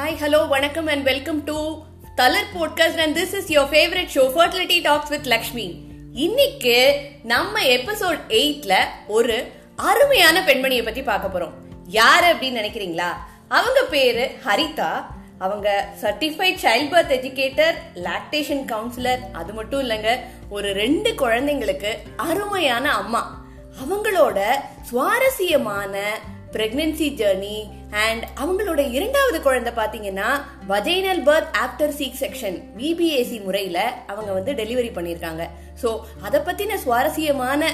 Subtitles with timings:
[0.00, 1.82] Hi hello வணக்கம் and welcome to
[2.16, 5.80] தலர் podcast and this is your favourite show fertility talks with Lakshmi
[6.12, 8.74] இன்னைக்கு நம்ம episode எயிட்ல
[9.06, 11.52] ஒரு அருமையான பெண்மணியை பத்தி பார்க்க போறோம்.
[11.86, 13.12] யார் அப்படின்னு நினைக்கிறீங்களா?
[13.48, 15.04] அவங்க பேரு ஹரிதா.
[15.38, 23.44] அவங்க certified child birth educator lactation counsellor அது மட்டும் இல்லைங்க ஒரு ரெண்டு குழந்தைங்களுக்கு அருமையான அம்மா.
[23.82, 24.40] அவங்களோட
[24.82, 26.18] சுவாரஸ்யமான
[26.54, 27.56] பிரெக்னன்சி ஜேர்னி
[28.04, 30.28] அண்ட் அவங்களோட இரண்டாவது குழந்தை பார்த்தீங்கன்னா
[30.68, 35.44] vaginal birth after C section VBAC முறையில் அவங்க வந்து டெலிவரி பண்ணியிருக்காங்க.
[35.82, 37.70] ஸோ அதை பற்றின சுவாரஸ்யமான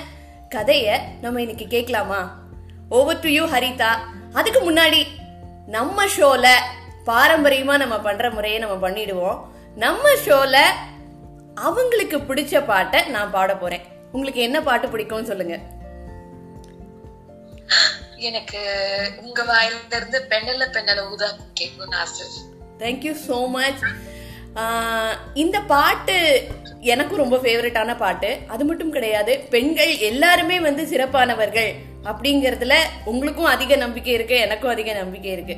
[0.48, 2.20] கதையை நம்ம இன்னைக்கு கேட்கலாமா?
[2.88, 3.90] Over to you Haritha.
[4.32, 5.00] அதுக்கு முன்னாடி
[5.66, 6.46] நம்ம ஷோல
[7.04, 9.38] பாரம்பரியமாக நம்ம பண்ணுற முறையை நம்ம பண்ணிடுவோம்.
[9.74, 10.56] நம்ம ஷோல
[11.54, 13.84] அவங்களுக்கு பிடிச்ச பாட்டை நான் பாட போறேன்.
[14.12, 15.56] உங்களுக்கு என்ன பாட்டு பிடிக்கும்னு சொல்லுங்க.
[18.28, 18.60] எனக்கு
[19.24, 21.28] உங்க வாயில இருந்து பெண்ணல பெண்ணல ஊதா
[21.60, 22.26] கேட்கணும்னு ஆசை.
[22.82, 23.82] தேங்க்யூ ஸோ மச்
[25.42, 26.16] இந்த பாட்டு
[26.92, 28.30] எனக்கும் ரொம்ப ஃபேவரட்டான பாட்டு.
[28.52, 31.70] அது மட்டும் கிடையாது பெண்கள் எல்லாருமே வந்து சிறப்பானவர்கள்
[32.10, 32.74] அப்படிங்கறதுல
[33.12, 35.56] உங்களுக்கும் அதிக நம்பிக்கை இருக்கு எனக்கும் அதிக நம்பிக்கை இருக்கு.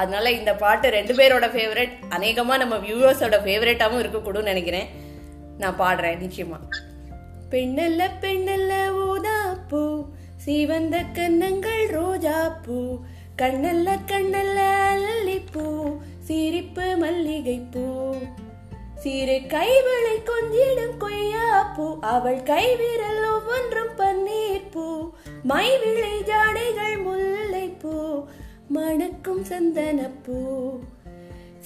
[0.00, 4.88] அதனால இந்த பாட்டு ரெண்டு பேரோட ஃபேவரட் அநேகமா நம்ம வியூவர்ஸோட ஃபேவரட்டாவும் இருக்கக்கூடும் நினைக்கிறேன்.
[5.62, 6.58] நான் பாடுறேன் நிச்சயமா.
[7.52, 8.72] பெண்ணல்ல பெண்ணல்ல
[9.06, 9.38] ஊதா
[9.70, 9.80] பூ
[10.44, 12.98] சிவந்த கன்னங்கள் ரோஜா பூ
[13.42, 14.58] கண்ணல்ல கண்ணல்ல
[14.92, 15.64] அல்லிப்பூ
[16.18, 17.84] சிரிப்பு மல்லிகை பூ.
[18.94, 21.46] சிறு கைவளை கொஞ்சிடும் கொய்யா
[21.76, 25.12] பூ அவள் கைவிரல் ஒவ்வொன்றும் பன்னீர் பூ.
[25.42, 27.94] மை விளை ஜாடைகள் முல்லை பூ
[28.74, 30.38] மணக்கும் சந்தன பூ.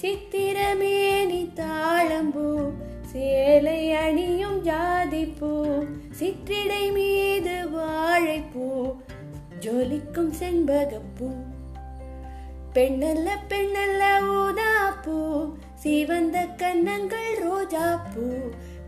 [0.01, 2.47] சித்திரமேனி தாழம்பூ
[3.15, 5.49] சேலை அணியும் ஜாதிப்பூ
[6.19, 8.65] சிற்றிடை மீது வாழைப்பூ
[9.59, 11.27] ஜொலிக்கும் செண்பகப்பூ
[12.73, 15.17] பெண்ணல்ல பெண்ணல்ல ஊதாப்பூ
[15.75, 18.25] சிவந்த கன்னங்கள் ரோஜாப்பூ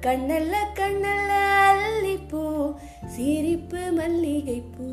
[0.02, 1.32] கண்ணல்ல கண்ணல்ல
[1.70, 2.44] அல்லிப்பூ
[3.16, 4.90] சிரிப்பு மல்லிகைப்பூ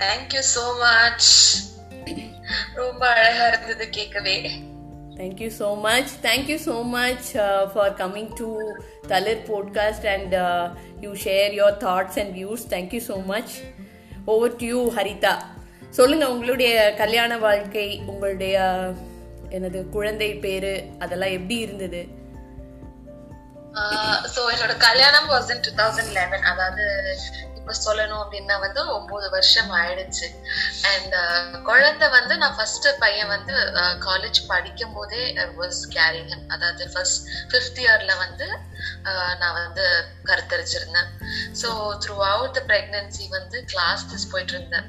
[0.00, 1.30] தேங்க்யூ சோ மச்
[2.74, 4.36] ரொம்ப அழகா இருந்தது கேட்கவே.
[5.20, 6.06] Thank you so much.
[6.26, 8.46] Thank you so much uh, for coming to
[9.04, 12.64] Talir podcast and uh, you share your thoughts and views.
[12.64, 13.60] Thank you so much.
[14.26, 15.32] Over to you, Harita.
[15.90, 18.56] சொல்லுங்க உங்களுடைய கல்யாண வாழ்க்கை உங்களுடைய
[19.50, 22.02] எனது குழந்தை பேரு அதெல்லாம் எப்படி இருந்தது
[24.34, 26.86] சோ என்னோட கல்யாணம் was in two thousand eleven அதாவது
[27.60, 30.28] இப்ப சொல்லணும் அப்படின்னா வந்து ஒன்பது வருஷம் ஆயிடுச்சு.
[30.92, 31.14] அண்ட்
[31.68, 33.54] குழந்தை வந்து நான் ஃபர்ஸ்ட் பையன் வந்து
[34.06, 35.22] காலேஜ் படிக்கும் போதே
[35.60, 37.20] வாஸ் கேரிங் அதாவது ஃபர்ஸ்ட்
[37.52, 38.48] ஃபிஃப்த் இயர்ல வந்து
[39.42, 39.84] நான் வந்து
[40.30, 41.12] கருத்தரிச்சிருந்தேன்.
[41.62, 41.68] So
[42.04, 44.88] throughout the pregnancy வந்து கிளாஸஸ் போயிட்டு இருந்தேன்.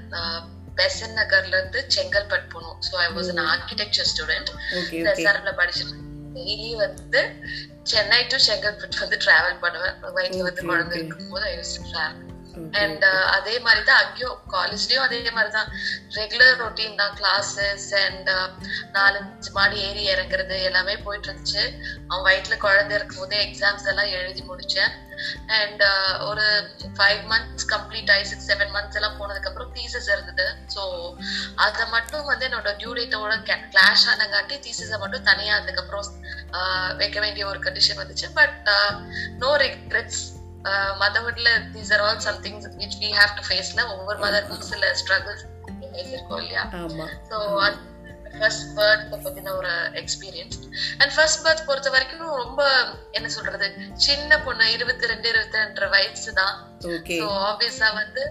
[0.80, 4.52] பெசன் நகர்ல இருந்து செங்கல்பட்டு போகணும் so I was an architecture student
[5.14, 5.98] எஸ்ஆர்எம்ல படிச்சிட்டு
[6.36, 7.22] டெய்லி வந்து
[7.92, 9.96] சென்னை டு செங்கல்பட்டு வந்து டிராவல் பண்ணுவேன்.
[10.18, 12.31] வயிற்றுல வந்து குழந்தை இருக்கும்போது ஐ யூஸ் டிராவல்
[12.82, 15.70] அண்ட் அதே மாதிரி தான் அங்கேயும் காலேஜ்லயும் அதே மாதிரி தான்
[16.20, 18.32] ரெகுலர் ரொட்டீன் தான் கிளாஸஸ் அண்ட்
[18.98, 21.64] நாலஞ்சு மாடி ஏறி இறங்குறது எல்லாமே போயிட்டு இருந்துச்சு
[22.10, 24.94] அவன் வயிற்றுல குழந்தை இருக்கும் போதே எக்ஸாம்ஸ் எல்லாம் எழுதி முடிச்சேன்.
[25.60, 25.82] அண்ட்
[26.28, 26.46] ஒரு
[26.98, 30.48] ஃபைவ் மந்த்ஸ் கம்ப்ளீட் ஆகி சிக்ஸ் செவன் மந்த்ஸ் எல்லாம் போனதுக்கு அப்புறம் தீசஸ் இருந்தது.
[30.76, 30.84] ஸோ
[31.66, 33.36] அதை மட்டும் வந்து என்னோட டியூ டேட்டோட
[33.74, 36.08] கிளாஷ் ஆனங்காட்டி தீசஸை மட்டும் தனியா அதுக்கப்புறம்
[37.02, 38.30] வைக்க வேண்டிய ஒரு கண்டிஷன் வந்துச்சு.
[38.40, 38.70] But
[39.44, 40.24] no regrets
[41.02, 45.46] மதர்ஹுட்ல these are all somethings which we have to ஃபேஸ்ல ஒவ்வொரு மதருக்கும் சில ஸ்ட்ரகிள்ஸ்
[46.10, 46.64] இருக்கும் இல்லையா?
[47.30, 47.38] ஸோ
[48.36, 49.72] ஃபர்ஸ்ட் பர்த் பத்தின ஒரு
[50.02, 50.58] எக்ஸ்பீரியன்ஸ்
[51.00, 52.62] அண்ட் ஃபர்ஸ்ட் பர்த் பொறுத்த வரைக்கும் ரொம்ப
[53.12, 53.68] என்ன சொல்றது
[54.06, 56.56] சின்ன பொண்ணு இருபத்தி ரெண்டு இருபத்தி ரெண்டு வயசு தான்.
[57.20, 58.24] ஸோ ஆப்வியஸா வந்து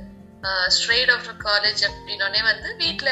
[0.68, 3.10] ஸ்ட்ரெயிட் ஆஃப்டர் காலேஜ் அப்படின்னே வந்து வீட்டுல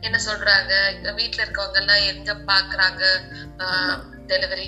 [0.00, 0.72] என்ன சொல்றாங்க
[1.18, 3.02] வீட்டுல இருக்கவங்க எல்லாம் எங்க பாக்குறாங்க?
[4.30, 4.66] டெலிவரி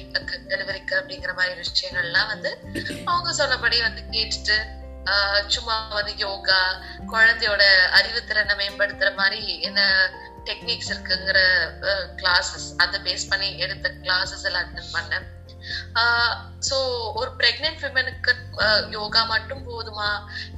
[0.53, 2.51] டெலிவரிக்கு அப்படிங்கிற மாதிரி விஷயங்கள்லாம் வந்து
[3.11, 4.59] அவங்க சொன்னபடி வந்து கேட்டுட்டு
[5.55, 6.61] சும்மா வந்து யோகா
[7.13, 7.63] குழந்தையோட
[7.99, 9.81] அறிவுத்திறனை மேம்படுத்துற மாதிரி என்ன
[10.49, 11.39] டெக்னிக்ஸ் இருக்குங்கிற
[12.21, 15.27] கிளாஸஸ் அதை பேஸ் பண்ணி எடுத்த கிளாஸஸ் எல்லாம் அட்டன் பண்ணேன்.
[16.69, 16.77] சோ
[17.21, 18.33] ஒரு பிரெக்னென்ட் விமனுக்கு
[18.97, 20.11] யோகா மட்டும் போதுமா?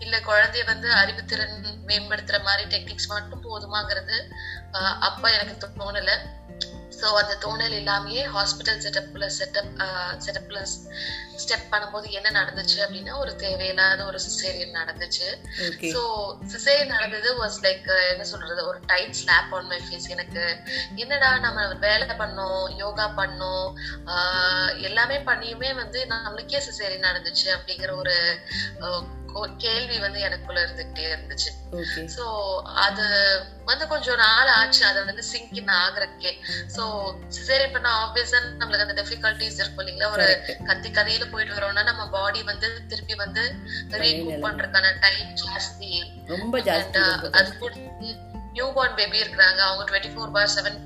[0.05, 1.56] இல்ல குழந்தைய வந்து அறிவுத்திறன்
[1.90, 4.19] மேம்படுத்துற மாதிரி டெக்னிக்ஸ் மட்டும் போதுமாங்கிறது
[5.08, 6.12] அப்ப எனக்கு தோணல.
[7.00, 9.73] ஸோ அந்த தோணல் இல்லாமயே ஹாஸ்பிட்டல் செட்டப்ல செட்டப்
[10.19, 10.61] செட்டப்ல
[11.43, 15.29] ஸ்டெப் பண்ணும்போது என்ன நடந்துச்சு அப்படின்னா ஒரு தேவையில்லாத ஒரு சிசேரியன் நடந்துச்சு.
[15.93, 16.00] ஸோ
[16.53, 20.45] சிசேரியன் நடந்தது வாஸ் லைக் என்ன சொல்றது ஒரு tight slap on my face எனக்கு
[20.97, 23.69] என்னடா நம்ம வேலை பண்ணோம் யோகா பண்ணோம்
[24.81, 28.17] எல்லாமே பண்ணியுமே வந்து நம்மளுக்கே சிசேரியன் நடந்துச்சு அப்படிங்கிற ஒரு
[29.56, 31.50] கேள்வி வந்து எனக்குள்ள இருந்துகிட்டே இருந்துச்சு.
[32.16, 32.25] சோ
[32.62, 33.06] அது
[33.64, 34.86] வந்து கொஞ்சம் நாள் ஆச்சு.
[34.86, 36.32] அதை வந்து சிங்கின் ஆகுறதுக்கே.
[36.76, 36.82] சோ
[37.28, 40.10] சிசேரியன் பண்ண ஆப்வியஸா நம்மளுக்கு அந்த டிஃபிகல்டிஸ் இருக்கும் இல்லைங்களா?
[40.10, 40.56] ஒரு.
[40.66, 43.54] கத்தி கதையில போயிட்டு வரோம்னா நம்ம பாடி வந்து திருப்பி வந்து
[43.88, 46.26] ரீகூப் பண்றதுக்கான டைம் ஜாஸ்தி.
[46.26, 46.60] ரொம்ப
[47.30, 47.75] அது கூட
[48.58, 50.78] நியூ பார்ன் பேபி இருக்கிறாங்க அவங்க டுவெண்ட்டி ஃபோர் பார் செவன்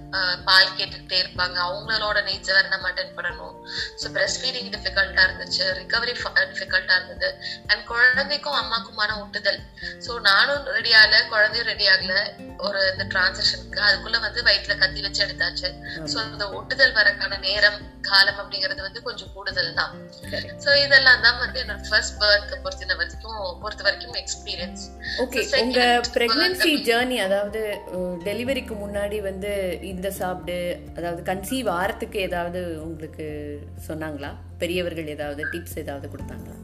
[0.49, 1.57] பால் கேட்டுக்கிட்டே இருப்பாங்க.
[1.67, 3.55] அவங்களோட நீட்ஸ் வேற நம்ம அட்டென்ட் பண்ணணும்.
[4.01, 6.15] ஸோ பிரஸ்ட் ஃபீடிங் டிஃபிகல்ட்டா இருந்துச்சு ரிகவரி
[6.51, 7.29] டிஃபிகல்ட்டா இருந்தது.
[7.71, 9.61] அண்ட் குழந்தைக்கும் அம்மாக்குமான ஒட்டுதல்.
[10.07, 12.15] ஸோ நானும் ரெடி ஆகல குழந்தையும் ரெடி ஆகல.
[12.67, 15.71] ஒரு இந்த டிரான்சிஷனுக்கு அதுக்குள்ள வந்து வயிற்றுல கத்தி வச்சு எடுத்தாச்சு.
[16.11, 17.81] ஸோ அந்த ஒட்டுதல் வரக்கான நேரம்
[18.11, 19.93] காலம் அப்படிங்கிறது வந்து கொஞ்சம் கூடுதல் தான்.
[20.65, 24.85] ஸோ இதெல்லாம் தான் வந்து என்னோட ஃபர்ஸ்ட் பர்த் பொறுத்த வரைக்கும் பொறுத்த வரைக்கும் எக்ஸ்பீரியன்ஸ்
[25.25, 25.81] ஓகே உங்க
[26.17, 27.62] பிரெக்னன்சி ஜேர்னி அதாவது
[28.25, 30.59] டெலிவரிக்கு முன்னாடி வந்து இந்த சாப்பிடு
[30.97, 33.27] அதாவது கன்சீவ் ஆறதுக்கு ஏதாவது உங்களுக்கு
[33.89, 34.31] சொன்னாங்களா?
[34.59, 36.57] பெரியவர்கள் ஏதாவது டிப்ஸ் ஏதாவது கொடுத்தாங்களா?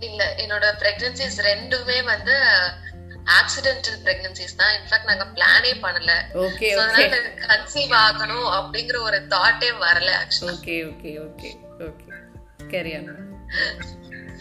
[0.00, 2.34] இல்ல என்னோட பிரெக்னன்சிஸ் ரெண்டுமே வந்து
[3.38, 4.72] ஆக்சிடென்டல் பிரெக்னன்சிஸ் தான்.
[4.78, 6.12] இன்ஃபேக்ட் நாங்க பிளானே பண்ணல.
[6.34, 11.50] ஓகே அதனால கன்சீவ் ஆகணும் அப்படிங்கிற ஒரு தாட்டே வரல ஆக்சுவலா ஓகே ஓகே ஓகே
[11.88, 12.10] ஓகே
[12.72, 13.08] கேரியான்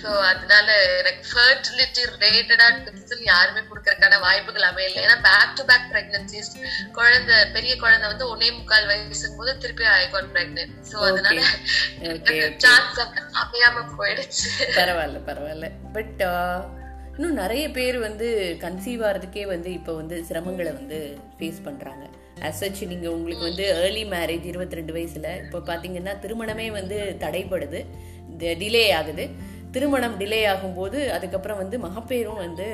[0.01, 0.67] சோ அதனால
[0.99, 5.01] எனக்கு ஃபர்டிலிட்டி ரிலேட்டடா டிப்ஸ் யாருமே கொடுக்கறதுக்கான வாய்ப்புகள் அமையல.
[5.05, 6.51] ஏன்னா பேக் டு பேக் பிரெக்னன்சிஸ்
[6.97, 11.39] குழந்தை பெரிய குழந்தை வந்து ஒன்னே முக்கால் வயசுக்கும் போது திருப்பி ஐ காட் பிரெக்னென்ட் சோ அதனால
[12.65, 12.99] சான்ஸ்
[13.43, 14.49] அமையாம போயிடுச்சு.
[14.79, 15.69] பரவாயில்ல பரவாயில்ல.
[15.97, 16.21] பட்
[17.17, 18.27] இன்னும் நிறைய பேர் வந்து
[18.61, 20.99] கன்சீவ் ஆகிறதுக்கே வந்து இப்போ வந்து சிரமங்களை வந்து
[21.39, 22.03] ஃபேஸ் பண்ணுறாங்க
[22.47, 27.81] அசச் நீங்கள் உங்களுக்கு வந்து ஏர்லி மேரேஜ் இருபத்தி ரெண்டு வயசில் இப்போ பார்த்தீங்கன்னா திருமணமே வந்து தடைப்படுது
[28.61, 29.25] டிலே ஆகுது.
[29.73, 32.67] திருமணம் டிலே ஆகும்போது அதுக்கப்புறம் வந்து மகப்பேரும் வந்து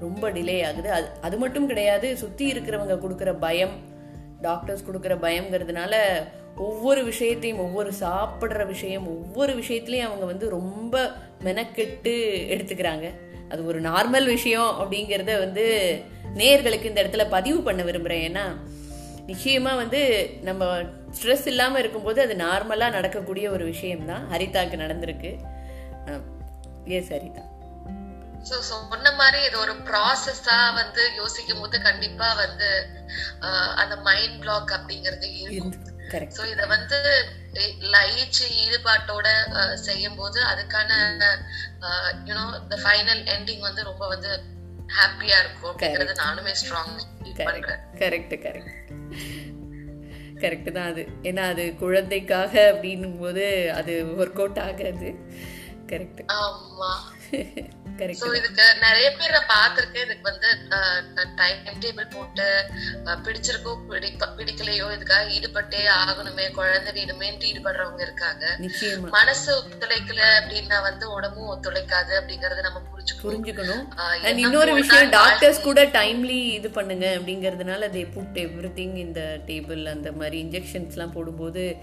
[0.00, 0.90] ரொம்ப டிலே ஆகுது.
[0.90, 3.74] அது அது மட்டும் கிடையாது சுற்றி இருக்கிறவங்க கொடுக்குற பயம்
[4.40, 5.94] டாக்டர்ஸ் கொடுக்குற பயங்கிறதுனால
[6.56, 11.12] ஒவ்வொரு விஷயத்தையும் ஒவ்வொரு சாப்பிட்ற விஷயம் ஒவ்வொரு விஷயத்துலையும் அவங்க வந்து ரொம்ப
[11.44, 12.14] மெனக்கெட்டு
[12.54, 13.06] எடுத்துக்கிறாங்க.
[13.48, 15.64] அது ஒரு நார்மல் விஷயம் அப்படிங்கிறத வந்து
[16.34, 18.46] நேர்களுக்கு இந்த இடத்துல பதிவு பண்ண விரும்புகிறேன் ஏன்னா
[19.26, 20.64] நிச்சயமாக வந்து நம்ம
[21.18, 24.24] ஸ்ட்ரெஸ் இல்லாமல் இருக்கும்போது அது நார்மலாக நடக்கக்கூடிய ஒரு விஷயம்தான்.
[24.32, 25.32] ஹரிதாக்கு நடந்திருக்கு.
[26.98, 27.44] எஸ் ஹரிதா
[28.48, 32.68] சோ சொன்ன மாதிரி இது ஒரு ப்ராசஸா வந்து யோசிக்கும் போது கண்டிப்பா வந்து
[33.82, 35.72] அந்த மைண்ட் பிளாக் அப்படிங்கிறது இருக்கும்.
[36.12, 36.98] கரெக்ட் சோ இத வந்து
[37.94, 39.26] லயிச்சு ஈடுபாட்டோட
[39.86, 40.90] செய்யும் போது அதுக்கான
[42.28, 44.30] யூனோ த ஃபைனல் எண்டிங் வந்து ரொம்ப வந்து
[44.98, 46.94] ஹாப்பியா இருக்கும் அப்படிங்கறது நானுமே ஸ்ட்ராங்
[48.02, 48.72] கரெக்ட் கரெக்ட்
[50.42, 51.02] கரெக்ட் தான் அது.
[51.28, 53.44] ஏன்னா அது குழந்தைக்காக அப்படின்னும் போது
[53.78, 53.92] அது
[54.22, 55.10] ஒர்க் அவுட் ஆகாது.
[55.86, 56.92] கரெக்ட் ஆமா.
[57.98, 60.48] கரெக்ட் சோ இதுக்கு நிறைய பேர் நான் பாத்திருக்கேன் இதுக்கு வந்து
[61.36, 62.64] டைம் டேபிள் போட்டு
[63.04, 68.56] பிடிச்சிருக்கோ பிடிக்க பிடிக்கலையோ இதுக்காக ஈடுபட்டே ஆகணுமே குழந்தை வேணுமேன்ட்டு ஈடுபடுறவங்க இருக்காங்க.
[68.60, 69.08] நிச்சயமா.
[69.08, 73.32] மனசு ஒத்துழைக்கல அப்படின்னா வந்து உடம்பும் ஒத்துழைக்காது அப்படிங்கறத நம்ம புரிஞ்சுக்கணும்.
[73.32, 74.36] புரிஞ்சுக்கணும்.
[74.36, 80.44] இன்னொரு விஷயம் டாக்டர்ஸ் கூட டைம்லி இது பண்ணுங்க அப்படிங்கிறதுனால தே புட் எவ்ரி இந்த டேபிள் அந்த மாதிரி
[80.44, 81.76] இன்ஜெக்ஷன்ஸ்லாம் போடும்போது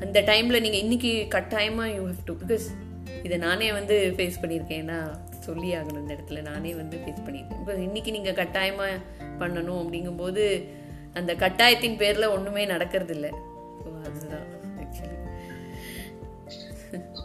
[0.00, 2.68] அந்த டைமில் நீங்கள் இன்னைக்கு கட்டாயமாக யூ ஹவ் டு பிகாஸ்
[3.26, 4.82] இதை நானே வந்து ஃபேஸ் பண்ணியிருக்கேன்.
[4.84, 4.98] ஏன்னா
[5.46, 6.42] சொல்லி ஆகணும் இந்த இடத்துல.
[6.50, 7.60] நானே வந்து ஃபேஸ் பண்ணியிருக்கேன்.
[7.62, 9.02] இப்போ இன்னைக்கு நீங்கள் கட்டாயமாக
[9.42, 10.44] பண்ணணும் அப்படிங்கும்போது
[11.18, 13.30] அந்த கட்டாயத்தின் பேரில் ஒன்றுமே நடக்கிறது இல்லை
[13.82, 14.46] ஸோ அதுதான்
[14.82, 15.16] ஆக்சுவலி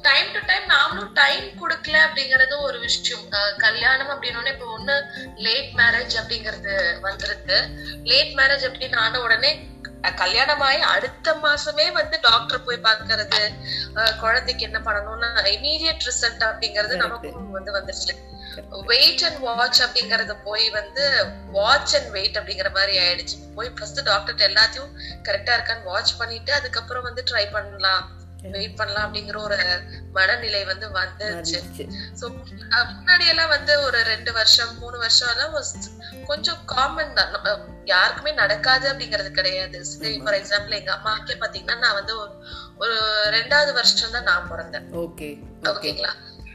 [0.07, 3.25] டைம் டு டைம் நாமளும் டைம் கொடுக்கல அப்படிங்கறதும் ஒரு விஷயம்.
[3.65, 4.95] கல்யாணம் அப்படின்னோடனே இப்ப ஒண்ணு
[5.45, 6.73] லேட் மேரேஜ் அப்படிங்கறது
[7.07, 7.59] வந்துருக்கு.
[8.11, 9.51] லேட் மேரேஜ் அப்படின்னு ஆன உடனே
[10.03, 13.49] அஹ் கல்யாணம் ஆகி அடுத்த மாசமே வந்து டாக்டர் போய் பாக்குறது
[14.19, 18.31] குழந்தைக்கு என்ன பண்ணணும்னு இமீடியட் ரிசல்ட் அப்படிங்கறது நமக்கு வந்து வந்துருச்சு.
[18.69, 23.53] வெயிட் அண்ட் வாட்ச் அப்படிங்கறது போய் வந்து வாட்ச் அண்ட் வெயிட் அப்படிங்கிற மாதிரி ஆயிடுச்சு.
[23.55, 24.91] போய் ஃபர்ஸ்ட் டாக்டர் எல்லாத்தையும்
[25.23, 28.11] கரெக்டா இருக்கான்னு வாட்ச் பண்ணிட்டு அதுக்கப்புறம் வந்து ட்ரை பண்ணலாம்.
[28.51, 29.81] வெயிட் பண்ணலாம் அப்படிங்கிற ஒரு
[30.13, 31.91] மனநிலை வந்து வந்துச்சு.
[32.19, 32.35] சோ
[32.69, 35.63] முன்னாடி எல்லாம் வந்து ஒரு ரெண்டு வருஷம் மூணு வருஷம் எல்லாம்
[36.25, 37.31] கொஞ்சம் காமன் தான்.
[37.31, 39.85] நம்ம யாருக்குமே நடக்காது அப்படிங்கிறது கிடையாது.
[40.23, 42.41] ஃபார் எக்ஸாம்பிள் எங்க அம்மாக்கே பாத்தீங்கன்னா நான் வந்து ஒரு-
[43.29, 44.85] ரெண்டாவது வருஷம் தான் நான் பிறந்தேன்.
[44.91, 46.09] ஓகே ஓகேங்களா?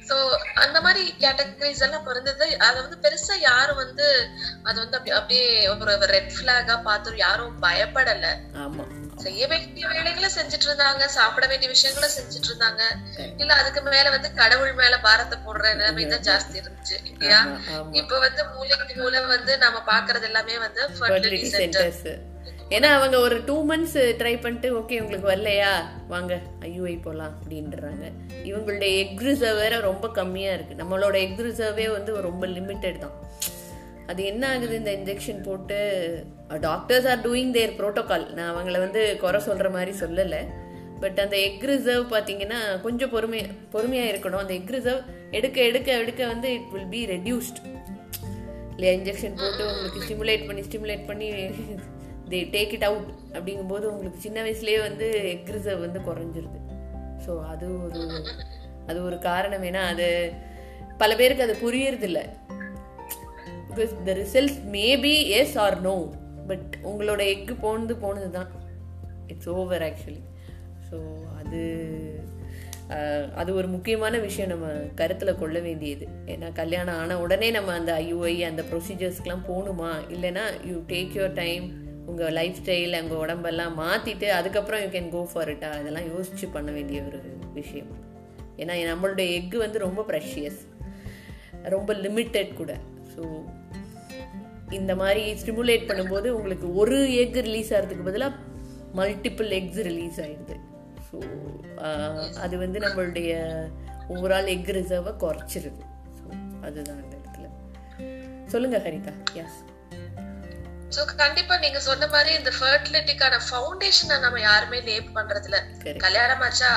[0.08, 2.58] சோ அந்த மாதிரி கேட்டகரிஸ் எல்லாம் பிறந்தது.
[2.58, 4.28] அத வந்து பெருசா யாரும் வந்து
[4.62, 8.26] அது வந்து அப்படி- அப்படியே ஒரு ரெட் பிளாகா பார்த்து யாரும் பயப்படல.
[9.16, 12.80] செய்ய வேண்டிய வேலைகளை செஞ்சுட்டு இருந்தாங்க சாப்பிட வேண்டிய விஷயங்களை செஞ்சுட்டு இருந்தாங்க.
[13.36, 17.40] இல்ல அதுக்கு மேல வந்து கடவுள் மேல பாரத்தை போடுற நிலைமை தான் ஜாஸ்தி இருந்துச்சு இல்லையா.
[17.92, 21.50] இப்ப வந்து மூளைக்கு மூளை வந்து நம்ம பாக்குறது எல்லாமே வந்து ஃபர்டிலிட்டி.
[21.58, 22.27] சென்டர்ஸ்
[22.76, 25.70] ஏன்னா அவங்க ஒரு டூ மந்த்ஸ் ட்ரை பண்ணிட்டு ஓகே உங்களுக்கு வரலையா?
[26.08, 28.04] வாங்க ஐயூஐ போகலாம் அப்படின்றாங்க.
[28.44, 33.14] இவங்களுடைய எக் ரிசர்வ் வேற ரொம்ப கம்மியாக இருக்குது நம்மளோட எக் ரிசர்வே வந்து ரொம்ப லிமிட்டட் தான்.
[34.06, 34.74] அது என்ன ஆகுது?
[34.80, 35.78] இந்த இன்ஜெக்ஷன் போட்டு
[36.60, 40.42] doctors are doing their protocol நான் அவங்கள வந்து குறை சொல்கிற மாதிரி சொல்லலை.
[41.00, 43.40] பட் அந்த எக் ரிசர்வ் பார்த்தீங்கன்னா கொஞ்சம் பொறுமை
[43.74, 44.42] பொறுமையாக இருக்கணும்.
[44.44, 47.60] அந்த எக் ரிசர்வ் எடுக்க எடுக்க எடுக்க வந்து இட் வில் பி ரெடியூஸ்ட்
[48.76, 48.94] இல்லையா?
[48.98, 51.28] இன்ஜெக்ஷன் போட்டு உங்களுக்கு ஸ்டிமுலேட் பண்ணி ஸ்டிமுலேட் பண்ணி
[52.32, 56.60] தே டேக் இட் அவுட் அப்படிங்கும்போது உங்களுக்கு சின்ன வயசுலேயே வந்து எக் ரிசர்வ் வந்து குறைஞ்சிருது.
[57.24, 58.02] ஸோ அது ஒரு
[58.90, 59.64] அது ஒரு காரணம்.
[59.70, 60.06] ஏன்னா அது
[61.02, 62.20] பல பேருக்கு அது புரியறதில்ல.
[63.70, 65.96] Because the results maybe yes or no
[66.50, 68.50] but உங்களோட எக்கு போனது போனது தான்
[69.26, 70.22] இட்ஸ் ஓவர் ஆக்சுவலி
[70.90, 70.98] ஸோ
[71.40, 71.62] அது
[73.40, 74.66] அது ஒரு முக்கியமான விஷயம் நம்ம
[75.00, 76.04] கருத்தில் கொள்ள வேண்டியது.
[76.32, 81.66] ஏன்னா கல்யாணம் ஆன உடனே நம்ம அந்த ஐயுஐ அந்த ப்ரொசீஜர்ஸ்க்கெலாம் போகணுமா இல்லைன்னா யூ டேக் யுவர் டைம்
[82.10, 86.70] உங்கள் லைஃப் ஸ்டைல் உங்கள் உடம்பெல்லாம் மாற்றிட்டு அதுக்கப்புறம் யூ கேன் கோ ஃபார் இட்டா அதெல்லாம் யோசிச்சு பண்ண
[86.76, 87.20] வேண்டிய ஒரு
[87.58, 87.90] விஷயம்.
[88.62, 90.60] ஏன்னா நம்மளுடைய எக்கு வந்து ரொம்ப ப்ரெஷியஸ்
[91.74, 92.72] ரொம்ப லிமிட்டட் கூட.
[93.14, 93.22] ஸோ
[94.78, 98.34] இந்த மாதிரி ஸ்டிமுலேட் பண்ணும்போது உங்களுக்கு ஒரு எக் ரிலீஸ் ஆகிறதுக்கு பதிலாக
[98.98, 100.56] மல்டிபிள் எக்ஸ் ரிலீஸ் ஆகிடுது
[101.08, 101.18] ஸோ
[102.44, 103.30] அது வந்து நம்மளுடைய
[104.14, 105.82] ஓவரால் எக் ரிசர்வை குறைச்சிருது.
[106.18, 106.24] ஸோ
[106.66, 107.48] அதுதான் அந்த இடத்துல.
[108.52, 109.14] சொல்லுங்கள் ஹரிதா.
[109.38, 109.58] யாஸ்
[110.92, 115.58] சோ கண்டிப்பா நீங்க சொன்ன மாதிரி இந்த ஃபர்டிலிட்டிக்கான ஃபவுண்டேஷனை நம்ம யாருமே லேப் பண்றது இல்ல.
[115.98, 116.70] கல்யாணம் ஆச்சா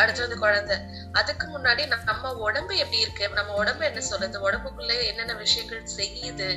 [0.00, 0.76] அடுத்து வந்து குழந்தை.
[1.20, 3.24] அதுக்கு முன்னாடி நம்ம உடம்பு எப்படி இருக்கு?
[3.38, 4.38] நம்ம உடம்பு என்ன சொல்லுது?
[4.46, 6.48] உடம்புக்குள்ள என்னென்ன விஷயங்கள் செய்யுது?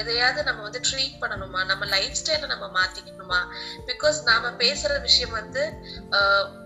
[0.00, 1.60] எதையாவது நம்ம வந்து ட்ரீட் பண்ணணுமா?
[1.70, 3.40] நம்ம லைஃப் ஸ்டைல நம்ம மாத்திக்கணுமா?
[3.90, 5.62] பிகாஸ் நாம பேசுற விஷயம் வந்து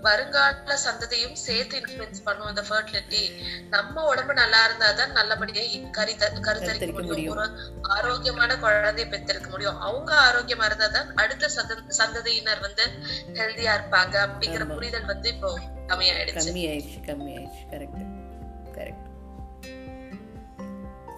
[0.06, 3.22] வருங்கால சந்ததியும் சேர்த்து இன்ஃபுளுன்ஸ் பண்ணும் அந்த ஃபர்டிலிட்டி
[3.74, 5.64] நம்ம உடம்பு நல்லா இருந்தாதான் நல்லபடியா
[5.98, 6.14] கறி
[6.48, 7.32] கருத்தரிக்க முடியும்.
[7.34, 7.44] ஒரு
[7.96, 9.80] ஆரோக்கியமான குழந்தையை பெற்றெடுக்க முடியும்.
[9.88, 12.84] அவங்க ஆரோக்கியமா இருந்தா தான் அடுத்த சந்த சந்ததியினர் வந்து
[13.38, 14.66] ஹெல்தியா இருப்பாங்க அப்படிங்கிற.
[14.74, 15.50] புரிதல் வந்து இப்போ
[15.88, 16.38] கம்மியாயிடுச்சு.
[16.38, 18.04] கம்மி ஆயிடுச்சு கம்மி ஆயிடுச்சு கரெக்ட்
[18.76, 19.10] கரெக்ட்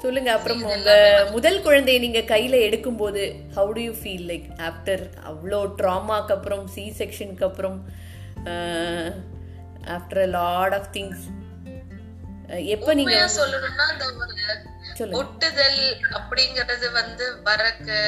[0.02, 0.90] சொல்லுங்க அப்புறம் உங்க
[1.30, 3.22] முதல் குழந்தையை நீங்க கையில எடுக்கும்போது
[3.54, 7.78] how do you feel like after அவ்வளோ ட்ராமாக்கு அப்புறம் சி செக்ஷனுக்கு அப்புறம்
[9.96, 11.24] ஆஃப்டர் லாட் ஆஃப் திங்ஸ்
[12.74, 14.04] எப்போ நீங்க சொல்லணும்னா அந்த
[15.12, 15.80] ஒட்டுதல்
[16.12, 17.98] அப்படிங்கறது வந்து வரக்கு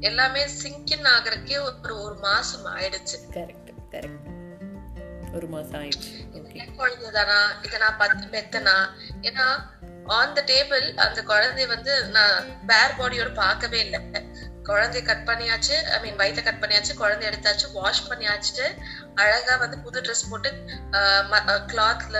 [0.00, 3.18] எல்லாமே சிங்கின் ஆகுறக்கே ஒரு ஒரு மாசம் ஆயிடுச்சு.
[3.36, 4.23] கரெக்ட் கரெக்ட்
[5.38, 6.10] ஒரு மாசம் ஆயிடுச்சு.
[6.38, 8.76] ஓகே குழந்தைதானா இதை நான் பத்து பெத்தனா?
[9.28, 9.46] ஏன்னா
[10.16, 14.00] ஆன் த டேபிள் அந்த குழந்தை வந்து நான் பேர் பாடியோட பார்க்கவே இல்லை.
[14.68, 18.66] குழந்தைய கட் பண்ணியாச்சு ஐ மீன் வயித்தை கட் பண்ணியாச்சு குழந்தை எடுத்தாச்சு வாஷ் பண்ணியாச்சு
[19.22, 20.50] அழகா வந்து புது ட்ரெஸ் போட்டு
[21.72, 22.16] கிளாத்ல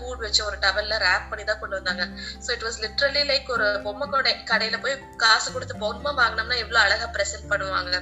[0.00, 2.04] ஹூட் வச்சு ஒரு டவல்ல ரேப் பண்ணி தான் கொண்டு வந்தாங்க.
[2.44, 6.84] So it was literally like ஒரு பொம்மை கடை கடையில போய் காசு கொடுத்து பொம்மை வாங்கினோம்னா எவ்வளவு
[6.84, 8.00] அழகா ப்ரெசென்ட் பண்ணுவாங்க.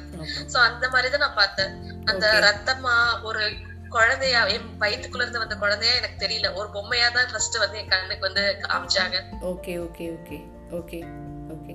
[0.52, 1.74] சோ அந்த மாதிரி தான் நான் பார்த்தேன்.
[2.12, 2.26] அந்த.
[2.48, 2.94] ரத்தமா
[3.30, 3.42] ஒரு
[3.90, 6.54] குழந்தையா என் வயித்துக்குள்ள இருந்து வந்த குழந்தையா எனக்கு தெரியல.
[6.54, 9.16] ஒரு பொம்மையா தான் ஃபர்ஸ்ட் வந்து என் கண்ணுக்கு வந்து காமிச்சாங்க.
[9.42, 10.38] Okay okay okay
[10.70, 11.00] okay
[11.54, 11.74] okay.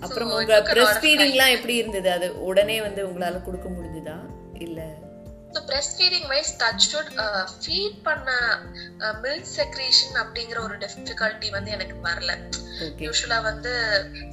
[0.00, 2.10] அப்புறம் உங்க பிரஸ்ட் ஃபீடிங்லாம் எப்படி இருந்தது?
[2.10, 4.16] அது உடனே வந்து உங்களால கொடுக்க முடிஞ்சுதா?
[4.58, 4.80] இல்ல
[5.54, 5.60] so
[5.98, 7.10] breastfeeding wise touch wood
[7.62, 8.28] feed பண்ண
[9.24, 12.32] மில்க் செக்ரேஷன் அப்படிங்கிற ஒரு டிஃபிகல்ட்டி வந்து எனக்கு வரல.
[12.86, 13.72] ஓகே யூஸ்வலா வந்து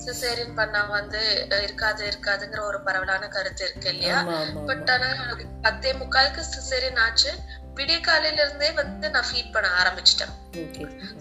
[0.05, 1.21] சிசேரியன் பண்ணா வந்து
[1.65, 4.19] இருக்காது இருக்காதுங்கிற ஒரு பரவலான கருத்து இருக்கு இல்லையா?
[4.69, 5.09] பட் ஆனா
[5.61, 7.33] பத்தே முக்காலுக்கு சிசேரியன் ஆச்சு.
[7.77, 10.33] விடிய காலையில இருந்தே வந்து நான் ஃபீட் பண்ண ஆரம்பிச்சிட்டேன்.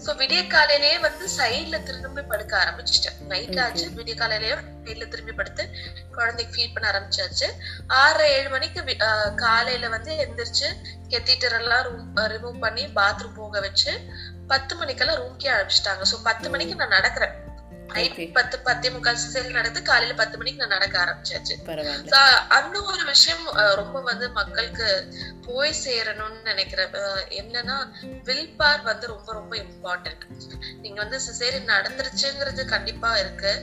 [0.05, 3.17] சோ விடிய காலையிலேயே வந்து சைடுல திரும்பி படுக்க ஆரம்பிச்சிட்டேன்.
[3.31, 3.85] நைட் ஆச்சு.
[3.99, 4.55] விடிய காலையிலேயே
[4.85, 5.63] சைடுல திரும்பி படுத்து
[6.17, 7.47] குழந்தைக்கு ஃபீட் பண்ண ஆரம்பிச்சாச்சு.
[8.01, 8.97] ஆறு ஏழு மணிக்கு
[9.45, 10.67] காலையில வந்து எந்திரிச்சு
[11.13, 13.93] கெத்திட்டர் எல்லாம் ரூம் ரிமூவ் பண்ணி பாத்ரூம் போக வச்சு
[14.51, 16.05] பத்து மணிக்கெல்லாம் ரூம்க்கே அனுப்பிச்சிட்டாங்க.
[16.11, 17.35] சோ பத்து மணிக்கு நான் நடக்கிறேன்.
[17.93, 18.33] நைட்.
[18.33, 21.55] பத்து பத்தே முக்கால் சிசேரியன் நடந்து காலையில பத்து மணிக்கு நான் நடக்க ஆரம்பிச்சாச்சு.
[22.57, 23.45] அந்த ஒரு விஷயம்
[23.75, 24.87] ரொம்ப வந்து மக்களுக்கு
[25.47, 26.93] போய் சேரணும்னு நினைக்கிறேன்.
[27.41, 27.77] என்னன்னா
[28.23, 30.25] வில் பார் வந்து ரொம்ப ரொம்ப இம்பார்ட்டன்ட்
[30.81, 33.53] நீங்க வந்து சிசேரி நடந்துருச்சுங்கிறது கண்டிப்பா இருக்கு.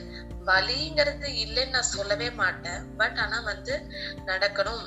[0.45, 2.81] வலிங்கிறது இல்லைன்னு நான் சொல்லவே மாட்டேன்.
[2.97, 3.73] பட் ஆனா வந்து
[4.25, 4.85] நடக்கணும்.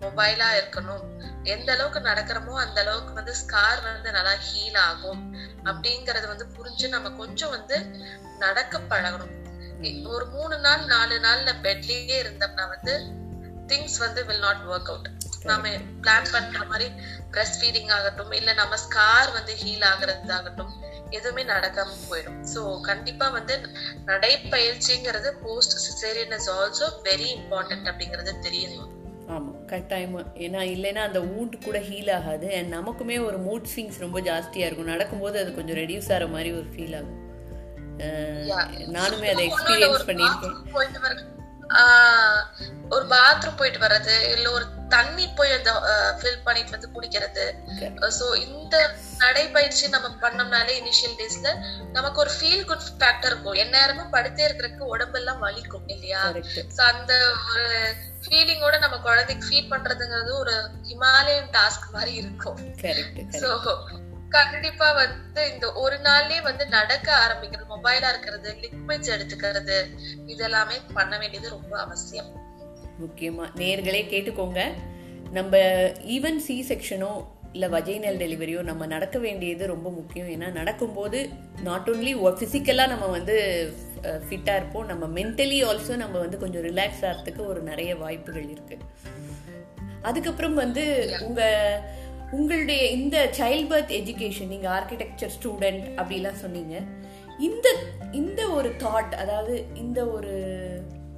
[0.00, 1.02] மொபைலா இருக்கணும்.
[1.44, 5.36] எந்த அளவுக்கு நடக்கிறோமோ அந்த அளவுக்கு வந்து ஸ்கார் வந்து நல்லா ஹீல் ஆகும்.
[5.64, 7.98] அப்படிங்கறது வந்து புரிஞ்சு நம்ம கொஞ்சம் வந்து
[8.38, 9.34] நடக்க பழகணும்.
[10.04, 13.10] ஒரு மூணு நாள் நாலு நாள்ல பெட்லயே இருந்தோம்னா வந்து
[13.66, 15.08] திங்ஸ் வந்து வில் நாட் ஒர்க் அவுட்
[15.44, 15.68] நாம
[16.00, 16.90] பிளான் பண்ற மாதிரி
[17.30, 20.72] பிரஸ்ட் ஃபீடிங் ஆகட்டும் இல்ல நம்ம ஸ்கார் வந்து ஹீல் ஆகுறது ஆகட்டும்
[21.10, 22.38] எதுவுமே நடக்காம போயிடும்.
[22.54, 23.60] சோ கண்டிப்பா வந்து
[24.06, 28.92] நடைப்பயிற்சிங்கிறது post caesarean is also very important அப்படிங்கறது தெரியணும்
[29.28, 29.52] ஆமா.
[29.72, 30.22] கட்டாயமா.
[30.44, 32.46] ஏன்னா இல்லைன்னா அந்த ஊண்ட் கூட ஹீல் ஆகாது.
[32.56, 34.92] அண்ட் நமக்குமே ஒரு மூட் ஸ்விங்ஸ் ரொம்ப ஜாஸ்தியா இருக்கும்.
[34.94, 37.20] நடக்கும்போது அது கொஞ்சம் ரெடியூஸ் ஆகிற மாதிரி ஒரு ஃபீல் ஆகும்.
[38.96, 41.40] நானுமே அதை எக்ஸ்பீரியன்ஸ் பண்ணியிருக்கேன்.
[41.80, 42.40] ஆஹ்
[42.88, 45.70] ஒரு பாத்ரூம் போயிட்டு வர்றது இல்ல ஒரு தண்ணி போய் அந்த
[46.18, 47.44] ஃபில் பண்ணிட்டு வந்து குடிக்கிறது.
[48.18, 48.74] சோ இந்த
[49.18, 51.50] நடைபயிற்சி நம்ம பண்ணோம்னாலே இனிஷியல் டேஸ்ல
[51.92, 53.54] நமக்கு ஒரு ஃபீல் குட் ஃபேக்டர் இருக்கும்.
[53.54, 56.22] எந்நேரமும் படுத்தே இருக்கிறதுக்கு உடம்பெல்லாம் வலிக்கும் இல்லையா?
[56.76, 57.12] சோ அந்த
[57.52, 57.66] ஒரு
[58.24, 60.54] ஃபீலிங்கோட நம்ம குழந்தைக்கு ஃபீட் பண்றதுங்கிறது ஒரு
[60.90, 62.58] ஹிமாலயன் டாஸ்க் மாதிரி இருக்கும்.
[63.42, 63.48] சோ
[64.36, 69.76] கண்டிப்பா வந்து இந்த ஒரு நாள்லயே வந்து நடக்க ஆரம்பிக்கிறது மொபைலா இருக்கிறது லிக்விட்ஸ் எடுத்துக்கிறது
[70.32, 72.30] இதெல்லாமே பண்ண வேண்டியது ரொம்ப அவசியம்.
[73.02, 74.62] முக்கியமா நேர்களே கேட்டுக்கோங்க.
[75.30, 75.56] நம்ம
[76.14, 77.12] ஈவன் சி செக்ஷனோ
[77.52, 80.28] இல்லை வஜைனல் டெலிவரியோ நம்ம நடக்க வேண்டியது ரொம்ப முக்கியம்.
[80.34, 81.18] ஏன்னா நடக்கும்போது
[81.62, 83.36] நாட் ஓன்லி ஃபிசிக்கலாக நம்ம வந்து
[84.28, 84.90] ஃபிட்டாக இருப்போம்.
[84.92, 88.78] நம்ம மென்டலி ஆல்சோ நம்ம வந்து கொஞ்சம் ரிலாக்ஸ் ஆகிறதுக்கு ஒரு நிறைய வாய்ப்புகள் இருக்கு.
[90.02, 90.84] அதுக்கப்புறம் வந்து
[91.20, 91.42] உங்க
[92.32, 96.80] உங்களுடைய இந்த சைல்ட் பர்த் எஜுகேஷன் நீங்கள் ஆர்கிடெக்சர் ஸ்டூடெண்ட் அப்படிலாம் சொன்னீங்க.
[97.38, 97.68] இந்த
[98.12, 100.32] இந்த ஒரு தாட் அதாவது இந்த ஒரு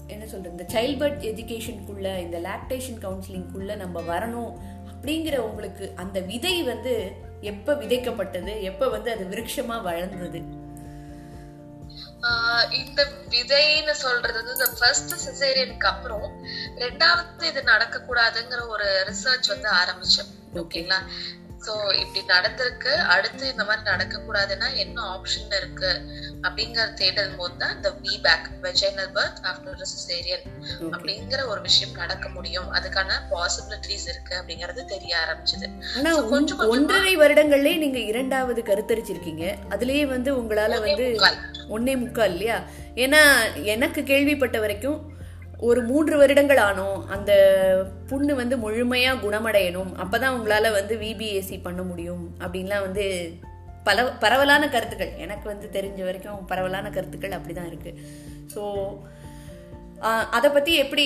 [0.06, 4.52] என்ன சொல்றது இந்த சைல்ட் பர்த் எஜுகேஷனுக்குள்ள இந்த லாக்டேஷன் கவுன்சிலிங்குள்ள நம்ம வரணும்
[4.90, 10.42] அப்படிங்கிற உங்களுக்கு அந்த விதை வந்து எப்போ விதைக்கப்பட்டது எப்போ வந்து அது விருட்சமாக வளர்ந்தது?
[12.71, 13.00] இந்த
[13.31, 16.26] விதைன்னு சொல்றது வந்து இந்த ஃபர்ஸ்ட் சிசேரியனுக்கு அப்புறம்
[16.76, 20.31] ரெண்டாவது இது நடக்க கூடாதுங்கிற ஒரு ரிசர்ச் வந்து ஆரம்பிச்சேன்.
[20.54, 21.00] ஓகேங்களா?
[21.66, 22.92] சோ இப்படி நடந்திருக்கு.
[22.97, 26.00] அடுத்து இந்த மாதிரி நடக்க கூடாதுன்னா என்ன ஆப்ஷன் இருக்கு
[26.42, 27.90] அப்படிங்கற தேடும் போது தான் இந்த
[28.23, 30.44] VBAC vaginal birth after caesarean
[30.90, 32.73] அப்படிங்கிற ஒரு விஷயம் நடக்க முடியும்.
[32.73, 35.71] அதுக்கான பாசிபிலிட்டிஸ் இருக்கு அப்படிங்கறது தெரிய ஆரம்பிச்சது.
[35.97, 39.56] ஆனா கொஞ்சம் ஒன்றரை வருடங்கள்லயே நீங்க இரண்டாவது கருத்தரிச்சிருக்கீங்க.
[39.71, 41.18] அதுலயே வந்து உங்களால வந்து.
[41.68, 42.62] ஒன்னே முக்கால் இல்லையா?
[42.94, 43.23] ஏன்னா
[43.62, 45.13] எனக்கு கேள்விப்பட்ட வரைக்கும்
[45.66, 47.00] ஒரு மூன்று வருடங்கள் ஆனோம்.
[47.14, 47.33] அந்த
[48.11, 49.90] புண்ணு வந்து முழுமையாக குணமடையணும்.
[50.02, 52.25] அப்போ தான் உங்களால் வந்து விபிஏசி பண்ண முடியும்.
[52.44, 53.04] அப்படின்லாம் வந்து
[53.88, 55.12] பல பரவலான கருத்துக்கள்.
[55.25, 58.00] எனக்கு வந்து தெரிஞ்ச வரைக்கும் பரவலான கருத்துக்கள் அப்படிதான் இருக்குது
[58.54, 58.62] ஸோ
[60.37, 61.04] அதை பற்றி எப்படி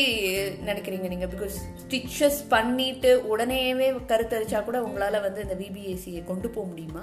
[0.68, 7.02] நினைக்கிறீங்க நீங்கள் பிகாஸ் ஸ்டிச்சஸ் பண்ணிட்டு உடனேவே கருத்தரிச்சா கூட உங்களால் வந்து இந்த விபிஏசியை கொண்டு போக முடியுமா?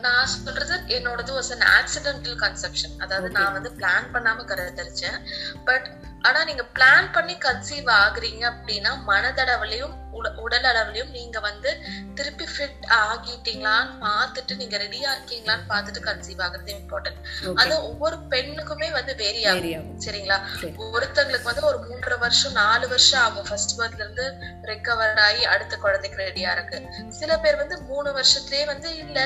[0.00, 2.98] நான் சொல்றது என்னோடது வாஸ் an accidental conception.
[2.98, 5.18] அதாவது நான் வந்து பிளான் பண்ணாம கருத்தரிச்சேன்
[5.64, 5.90] பட்
[6.20, 9.99] ஆனா நீங்க பிளான் பண்ணி கன்சீவ் ஆகுறீங்க அப்படின்னா மனதளவுலயும்
[10.44, 11.70] உடல் அளவுலயும் நீங்க வந்து
[12.14, 17.20] திருப்பி ஃபிட் ஆகிட்டீங்களான்னு பார்த்துட்டு நீங்க ரெடியா இருக்கீங்களான்னு பார்த்துட்டு கன்சீவ் ஆகுறது இம்பார்ட்டன்ட்
[17.62, 20.00] அது ஒவ்வொரு பெண்ணுக்குமே வந்து வேரி ஆகும்.
[20.06, 20.38] சரிங்களா?
[20.60, 20.72] சரி.
[20.96, 23.46] ஒருத்தங்களுக்கு வந்து ஒரு மூன்றரை வருஷம் நாலு வருஷம் ஆகும்.
[23.48, 24.26] ஃபர்ஸ்ட் பர்த்ல இருந்து
[24.70, 26.80] ரெக்கவர் ஆகி அடுத்த குழந்தைக்கு ரெடியா இருக்கு.
[27.20, 29.18] சில பேர் வந்து மூணு வருஷத்துலயே வந்து இல்ல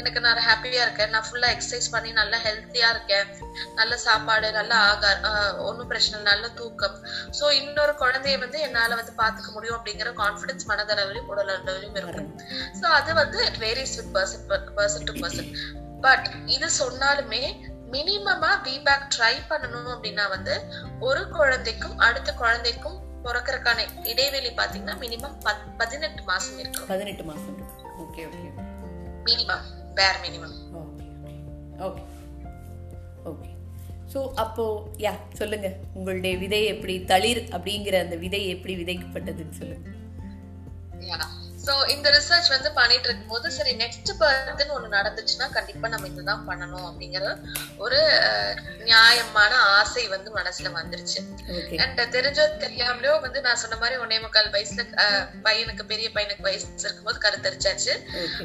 [0.00, 1.10] எனக்கு நான் ஹாப்பியா இருக்கேன்.
[1.10, 3.28] நான் ஃபுல்லா எக்ஸசைஸ் பண்ணி நல்லா ஹெல்த்தியா இருக்கேன்.
[3.74, 5.20] நல்ல சாப்பாடு நல்ல ஆகார்
[5.68, 6.96] ஒன்னும் பிரச்சனை இல்ல, நல்ல தூக்கம்.
[7.40, 12.30] சோ இன்னொரு குழந்தைய வந்து என்னால வந்து பாத்துக்க முடியும் அப்படிங்கிற கான்பிடன்ஸ் மனதளவிலும் உடல் அளவிலும் இருக்கும்
[12.78, 14.46] சோ அது வந்து varies with person
[14.78, 15.50] person to person
[16.06, 17.42] but இது சொன்னாலுமே
[17.94, 20.54] மினிமமா பேக் ட்ரை பண்ணணும் அப்படின்னா வந்து
[21.00, 25.36] ஒரு குழந்தைக்கும் அடுத்த குழந்தைக்கும் பிறக்கறதுக்கான இடைவெளி பாத்தீங்கன்னா மினிமம்
[25.80, 27.56] பதினெட்டு மாசம் இருக்கணும் பதினெட்டு மாசம்
[28.04, 28.48] okay okay
[29.28, 29.64] minimum
[29.94, 30.56] bare minimum
[31.88, 32.04] okay
[33.30, 33.50] okay
[34.12, 34.64] so அப்போ
[35.04, 35.68] யா சொல்லுங்க.
[35.94, 39.88] உங்களுடைய விதை எப்படி தளிர் அப்படிங்கிற அந்த விதை எப்படி விதைக்கப்பட்டதுன்னு சொல்லுங்க.
[41.64, 46.86] சோ இந்த ரிசர்ச் வந்து பண்ணிட்டு இருக்கும்போது சரி நெக்ஸ்ட் பர்த்னு ஒண்ணு நடந்துச்சுன்னா கண்டிப்பா நம்ம இதுதான் பண்ணணும்
[46.86, 47.24] அப்படிங்கிற
[47.76, 47.98] ஒரு
[48.84, 51.18] நியாயமான ஆசை வந்து மனசுல வந்துருச்சு.
[51.78, 54.84] அண்ட் தெரிஞ்சோ தெரியாமலோ வந்து நான் சொன்ன மாதிரி ஒன்னே முக்கால் வயசுல
[55.42, 57.92] பையனுக்கு பெரிய பையனுக்கு வயசு இருக்கும்போது கருத்தரிச்சாச்சு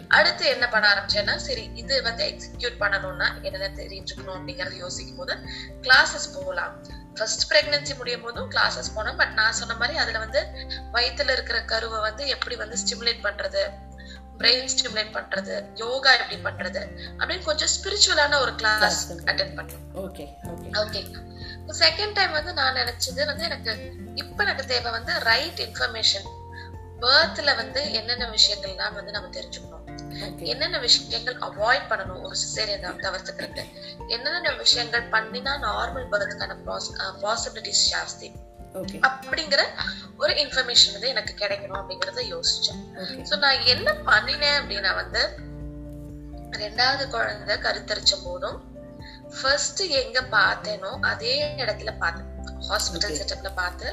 [0.10, 5.36] அடுத்து என்ன பண்ண ஆரம்பிச்சேன்னா சரி இது வந்து எக்ஸிக்யூட் பண்ணணும்னா என்னென்ன தெரிஞ்சுக்கணும் அப்படிங்கறத யோசிக்கும் போது
[5.82, 6.76] கிளாஸஸ் போகலாம்
[7.18, 9.18] ஃபர்ஸ்ட் பிரெக்னன்சி முடியும் போதும் கிளாஸஸ் போனோம்.
[9.18, 10.42] பட் நான் சொன்ன மாதிரி அதுல வந்து
[10.94, 13.64] வயித்துல இருக்கிற கருவை வந்து எப்படி வந்து ஸ்டிமுலேட் பண்றது?
[14.38, 15.56] பிரெயின் ஸ்டிமுலேட் பண்றது?
[15.76, 16.82] யோகா எப்படி பண்றது?
[17.18, 20.26] அப்படின்னு கொஞ்சம் ஸ்பிரிச்சுவலான ஒரு கிளாஸ் அட்டென்ட் பண்ணேன் ஓகே
[20.84, 21.02] ஓகே
[21.80, 23.74] செகண்ட் டைம் வந்து நான் நினைச்சது வந்து எனக்கு
[24.16, 26.28] இப்ப எனக்கு தேவை வந்து ரைட் இன்ஃபர்மேஷன்
[27.02, 29.83] பேர்த்ல வந்து என்னென்ன விஷயங்கள்லாம் வந்து நம்ம தெரிஞ்சுக்கணும்.
[30.52, 32.24] என்னென்ன விஷயங்கள் அவாய்ட் பண்ணணும்?
[32.28, 33.64] ஒரு சிசேரியன் தவிர்த்துக்கிறது.
[34.08, 36.58] என்னென்ன விஷயங்கள் பண்ணினா நார்மல் பர்த்துக்கான
[37.24, 38.30] பாசிபிலிட்டிஸ் ஜாஸ்தி.
[39.08, 39.62] அப்படிங்கிற
[40.18, 42.80] ஒரு இன்ஃபர்மேஷன் வந்து எனக்கு கிடைக்கணும் அப்படிங்கறத யோசிச்சேன்.
[43.30, 45.22] சோ நான் என்ன பண்ணினேன் அப்படின்னா வந்து
[46.64, 48.58] ரெண்டாவது குழந்தை கருத்தரிச்ச போதும்
[49.38, 52.30] ஃபர்ஸ்ட் எங்க பார்த்தேனோ அதே இடத்துல பார்த்தேன்.
[52.70, 53.16] ஹாஸ்பிட்டல்.
[53.20, 53.88] செட்டப்ல பார்த்து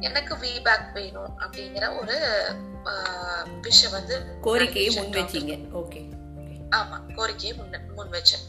[0.00, 2.16] எனக்கு வி பேக் வேணும் அப்படிங்கிற ஒரு
[3.60, 6.00] விஷயம் வந்து கோரிக்கையை முன் வச்சீங்க ஓகே
[6.76, 8.44] ஆமா கோரிக்கையை முன் முன் வச்சேன்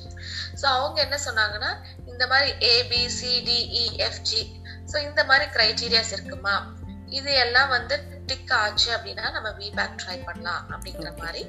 [0.61, 1.71] சோ அவங்க என்ன சொன்னாங்கன்னா
[2.05, 4.51] இந்த மாதிரி ஏ பி சி
[4.91, 6.75] சோ இந்த மாதிரி கிரைட்டீரியாஸ் இருக்குமா?
[7.09, 11.17] இது எல்லாம் வந்து டிக் ஆச்சு அப்படின்னா நம்ம வி பேக் ட்ரை பண்ணலாம் அப்படிங்கிற.
[11.17, 11.45] மாதிரி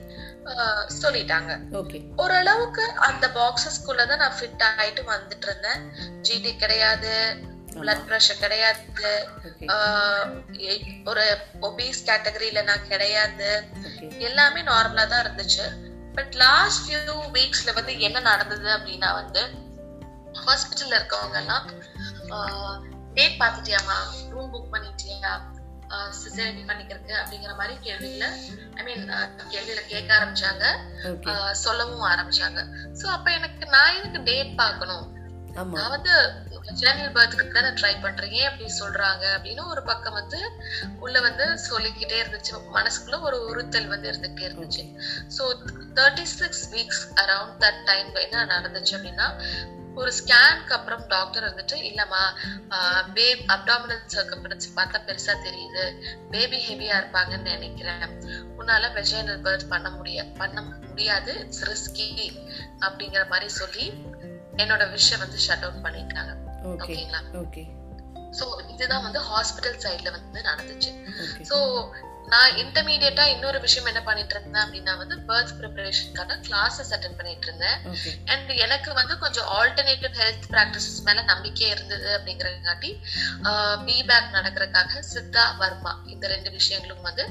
[1.03, 1.51] சொல்லிட்டாங்க.
[2.17, 5.81] ஓரளவுக்கு அந்த பாக்ஸஸ்குள்ள தான் நான் ஃபிட் ஆயிட்டு வந்துட்டு இருந்தேன்.
[6.23, 7.15] ஜிடி கிடையாது.
[7.79, 9.11] பிளட் ப்ரெஷர் கிடையாது.
[11.11, 11.25] ஒரு
[11.69, 13.51] ஒபீஸ் கேட்டகரியில நான் கிடையாது.
[14.29, 15.67] எல்லாமே நார்மலா தான் இருந்துச்சு.
[16.17, 19.43] பட் லாஸ்ட் ஃபியூ வீக்ஸ்ல வந்து என்ன நடந்தது அப்படின்னா வந்து
[20.45, 21.65] ஹாஸ்பிட்டல்ல இருக்கவங்க எல்லாம்
[23.17, 23.97] டேட் பாத்துட்டியாமா
[24.33, 25.33] ரூம் புக் பண்ணிட்டியா?
[26.19, 28.27] சிசேரியன் பண்ணிக்கிறதுக்கு அப்படிங்கிற மாதிரி கேள்வியில
[28.79, 29.07] ஐ மீன்
[29.55, 30.65] கேள்வியில கேட்க ஆரம்பிச்சாங்க.
[31.65, 32.61] சொல்லவும் ஆரம்பிச்சாங்க.
[33.01, 35.07] சோ அப்ப எனக்கு நான் எனக்கு டேட் பார்க்கணும்?
[35.77, 36.15] நான் வந்து
[36.81, 38.35] ஜெனரல் பர்த்க்கு தானே ட்ரை பண்றேன்.
[38.41, 40.41] ஏன் அப்படி சொல்றாங்க அப்படின்னு ஒரு பக்கம் வந்து
[41.05, 42.55] உள்ள வந்து சொல்லிக்கிட்டே இருந்துச்சு.
[42.77, 44.85] மனசுக்குள்ள ஒரு உறுத்தல் வந்து இருந்துகிட்டே இருந்துச்சு.
[45.37, 45.43] So
[45.99, 49.29] thirty six weeks around that time என்ன நடந்துச்சு அப்படின்னா
[50.01, 52.21] ஒரு ஸ்கேனுக்கு அப்புறம் டாக்டர் வந்துட்டு இல்லம்மா
[53.17, 55.85] பேப் அப்டாமினல் சர்க்கம்பரன்ஸ் பார்த்தா பெருசா தெரியுது.
[56.35, 58.07] பேபி ஹெவியா இருப்பாங்கன்னு நினைக்கிறேன்.
[58.61, 61.33] உன்னால வெஜைனல் பர்த் பண்ண முடியாது பண்ண முடியாது.
[61.45, 62.09] இட்ஸ் ரிஸ்கி
[62.87, 63.87] அப்படிங்கிற மாதிரி சொல்லி
[64.63, 66.33] என்னோட விஷயம் வந்து ஷட் அவுட் பண்ணிட்டாங்க.
[66.69, 67.65] ஓகேங்களா ஓகே
[68.39, 70.91] சோ இதுதான் வந்து ஹாஸ்பிட்டல் சைடுல வந்து நடந்துச்சு.
[71.49, 71.57] சோ
[72.29, 77.79] நான் இன்டர்மீடியட்டா இன்னொரு விஷயம் என்ன பண்ணிட்டு இருந்தேன் அப்படின்னா வந்து பர்த் ப்ரிப்பரேஷனுக்கான கிளாஸஸ் அட்டன் பண்ணிட்டு இருந்தேன்
[78.27, 82.91] அண்ட் எனக்கு வந்து கொஞ்சம் ஆல்டர்னேட்டிவ் ஹெல்த் ப்ராக்டிசஸ் மேல நம்பிக்கை இருந்தது அப்படிங்கறதுக்காட்டி
[83.87, 87.27] பிபேக் நடக்கிறதுக்காக சித்தா வர்மா இந்த ரெண்டு விஷயங்களும் வந்து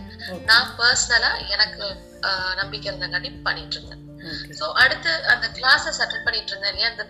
[0.45, 1.87] நான் பர்சனலா எனக்கு
[2.55, 4.05] நம்பிக்கை இருந்தங்காட்டி பண்ணிட்டு இருந்தேன்
[4.59, 7.03] சோ அடுத்து அந்த கிளாஸஸ் அட்டன் பண்ணிட்டு இருந்தேன் இல்லையா அந்த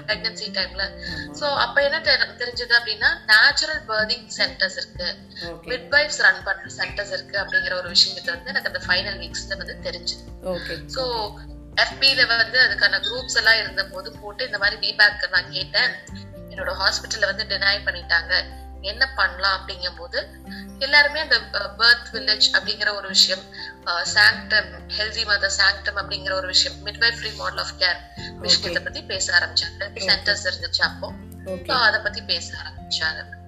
[0.00, 0.84] பிரெக்னன்சி டைம்ல
[1.40, 5.16] சோ அப்ப என்ன தெரி- தெரிஞ்சது அப்படின்னா நேச்சுரல் பர்திங் சென்டர்ஸ் இருக்கு.
[5.42, 9.78] ஓகே மிட்வைஃப்ஸ் ரன் பண்ற சென்டர்ஸ் இருக்கு அப்படிங்கிற ஒரு விஷயத்தை வந்து எனக்கு அந்த ஃபைனல் வீக்ஸ்ல வந்து
[9.82, 10.24] தெரிஞ்சது.
[10.42, 11.34] ஓகே சோ
[11.76, 15.90] எஃபில வந்து அதுக்கான குரூப்ஸ் எல்லாம் இருந்த போது போட்டு இந்த மாதிரி ஃபீட்பேக் நான் கேட்டேன்.
[16.50, 18.59] என்னோட ஹாஸ்பிட்டல்ல வந்து டினை பண்ணிட்டாங்க.
[18.82, 20.38] என்ன பண்ணலாம் அப்படிங்கும் போது
[20.78, 21.38] எல்லாருமே அந்த
[21.78, 23.42] பர்த் வில்லேஜ் அப்படிங்கிற ஒரு விஷயம்
[24.04, 28.00] சாங்டம் ஹெல்தி மதர் சாங்டம் அப்படிங்கிற ஒரு விஷயம் மிட்வைஃப்ரி மாடல் ஆஃப் கேர்
[28.38, 29.84] விஷயத்தை பத்தி பேச ஆரம்பிச்சாங்க.
[30.06, 31.12] சென்டர்ஸ் இருந்துச்சு அப்போ.
[31.68, 33.38] அத பத்தி பேச ஆரம்பிச்சாங்க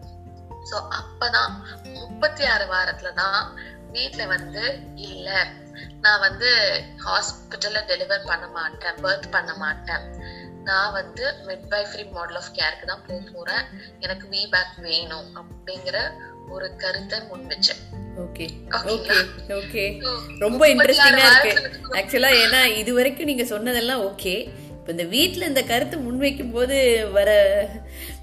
[0.71, 1.53] சோ அப்பதான்
[1.93, 3.59] முப்பத்தி ஆறு வாரத்துல தான்
[3.93, 5.47] வீட்ல வந்து இல்ல
[6.01, 6.51] நான் வந்து
[7.05, 10.05] ஹாஸ்பிட்டல்ல டெலிவர் பண்ண மாட்டேன் பர்த் பண்ண மாட்டேன்.
[10.65, 13.65] நான் வந்து மிட்வைஃப்ரி மாடல் ஆஃப் கேருக்கு தான் போக போறேன்.
[14.01, 15.97] எனக்கு வி பேக் வேணும் அப்படிங்கிற
[16.49, 17.83] ஒரு கருத்தை முன் வச்சேன்
[18.25, 18.47] ஓகே?
[18.95, 19.17] ஓகே
[19.59, 19.85] ஓகே
[20.39, 21.71] ரொம்ப இன்ட்ரெஸ்டிங்கா இருக்கு.
[21.99, 24.35] ஆக்சுவலா ஏன்னா இது வரைக்கும் நீங்க சொன்னதெல்லாம் ஓகே
[24.77, 26.77] இப்போ இந்த வீட்ல இந்த கருத்து முன்வைக்கும் போது
[27.13, 27.31] வர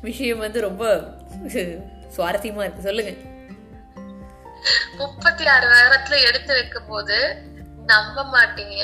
[0.01, 0.83] விஷயம் வந்து ரொம்ப
[2.15, 2.87] சுவாரஸ்யமா இருக்கு.
[2.87, 3.11] சொல்லுங்க.
[4.97, 7.17] முப்பத்தி ஆறு வாரத்துல எடுத்து வைக்கும் போது
[7.85, 8.81] நம்ப மாட்டீங்க.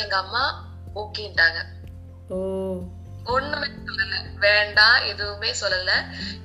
[0.00, 0.44] எங்க அம்மா
[0.94, 1.58] ஓகேன்ட்டாங்க
[2.30, 2.36] ஓ.
[3.26, 4.14] ஒண்ணுமே சொல்லல.
[4.38, 5.90] வேண்டாம் எதுவுமே சொல்லல.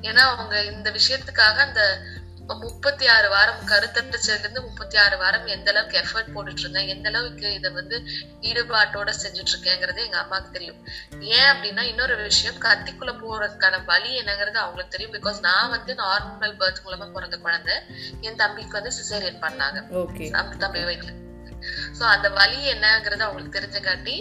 [0.01, 2.01] ஏன்னா அவங்க இந்த விஷயத்துக்காக அந்த
[2.47, 7.53] முப்பத்தி ஆறு வாரம் கருத்தரிச்சதுல இருந்து முப்பத்தி ஆறு வாரம் எந்த அளவுக்கு எஃபர்ட் போட்டுட்டு இருந்தேன் எந்த அளவுக்கு
[7.53, 8.01] இதை வந்து
[8.41, 10.87] ஈடுபாட்டோட செஞ்சுட்டு இருக்கேங்கிறது எங்க அம்மாக்கு தெரியும்.
[11.19, 15.13] ஏன் அப்படின்னா இன்னொரு விஷயம் கத்திக்குள்ள போறதுக்கான வழி என்னங்கிறது அவங்களுக்கு தெரியும்.
[15.13, 17.75] பிகாஸ் நான் வந்து நார்மல் பர்த் மூலமா பிறந்த குழந்தை.
[18.21, 20.57] என் தம்பிக்கு வந்து சிசேரியன் பண்ணாங்க.
[20.57, 21.29] தம்பி வயிற்றுல
[21.99, 24.15] சோ அந்த வலி என்னங்கிறது அவங்களுக்கு தெரிஞ்சங்காட்டி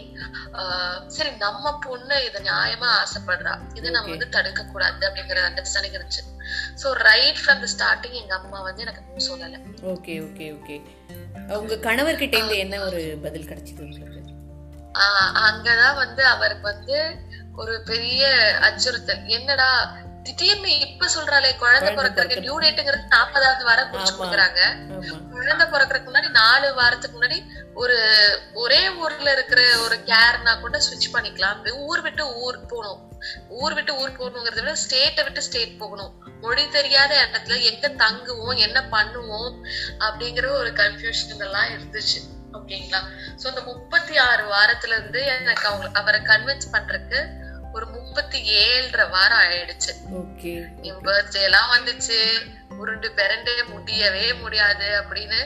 [0.53, 3.55] ஆஹ் சரி நம்ம பொண்ணு இத நியாயமா ஆசைப்படுறா.
[3.75, 6.25] இது நம்ம வந்து தடுக்க கூடாது அப்படிங்கிற அண்டர்ஸ்டாண்டிங் இருந்துச்சு.
[6.83, 9.59] So right from the starting எங்க அம்மா வந்து எனக்கு சொல்லல.
[9.95, 10.77] ஓகே ஓகே ஓகே
[11.59, 14.19] உங்க கணவர்கிட்ட இருந்து என்ன ஒரு பதில் கிடைச்சது உங்களுக்கு?
[15.47, 16.99] அங்கதான் வந்து அவருக்கு வந்து
[17.57, 18.23] ஒரு பெரிய
[18.61, 19.25] அச்சுறுத்தல்.
[19.27, 19.69] என்னடா
[20.25, 24.61] திடீர்னு இப்ப சொல்றாளே குழந்தை பிறக்கிறதுக்கு டியூ டேட்டுங்கிறது நாற்பதாவது வாரம் குறிச்சு கொடுக்குறாங்க.
[25.35, 27.39] குழந்தை பிறக்கிறதுக்கு முன்னாடி நாலு வாரத்துக்கு முன்னாடி
[27.83, 27.97] ஒரு
[28.63, 31.61] ஒரே ஊர்ல இருக்கிற ஒரு கேர்னா கூட ஸ்விட்ச் பண்ணிக்கலாம்.
[31.87, 33.01] ஊர் விட்டு ஊர் போகணும்.
[33.61, 36.13] ஊர் விட்டு ஊர் போகணுங்கிறத விட ஸ்டேட்டை விட்டு ஸ்டேட் போகணும்.
[36.43, 39.55] மொழி தெரியாத இடத்துல எங்க தங்குவோம் என்ன பண்ணுவோம்
[40.07, 42.21] அப்படிங்கிற ஒரு கன்ஃபியூஷன் எல்லாம் இருந்துச்சு.
[42.59, 43.01] ஓகேங்களா?
[43.41, 47.21] சோ அந்த முப்பத்தி ஆறு வாரத்துல இருந்து எனக்கு அவங்க அவரை கன்வின்ஸ் பண்றதுக்கு
[48.11, 49.93] முப்பத்தி ஏழரை வாரம் ஆயிடுச்சு.
[50.87, 52.17] என் பர்த்டே எல்லாம் வந்துச்சு.
[52.81, 55.39] உருண்டு பிறண்டே முடியவே முடியாது அப்படின்னு.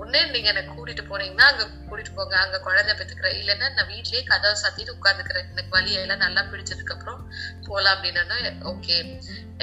[0.00, 2.34] ஒண்ணு நீங்க என்ன கூட்டிட்டு போனீங்கன்னா அங்க கூட்டிட்டு போங்க.
[2.36, 3.38] அங்க குழந்தை பெத்துக்கிறேன்.
[3.40, 7.22] இல்லைன்னா நான் வீட்லயே கதவை சாத்திட்டு உட்காந்துக்கிறேன் எனக்கு வலியெல்லாம் நல்லா பிடிச்சதுக்கு அப்புறம்
[7.68, 8.38] போலாம் அப்படின்னா
[8.72, 8.96] ஓகே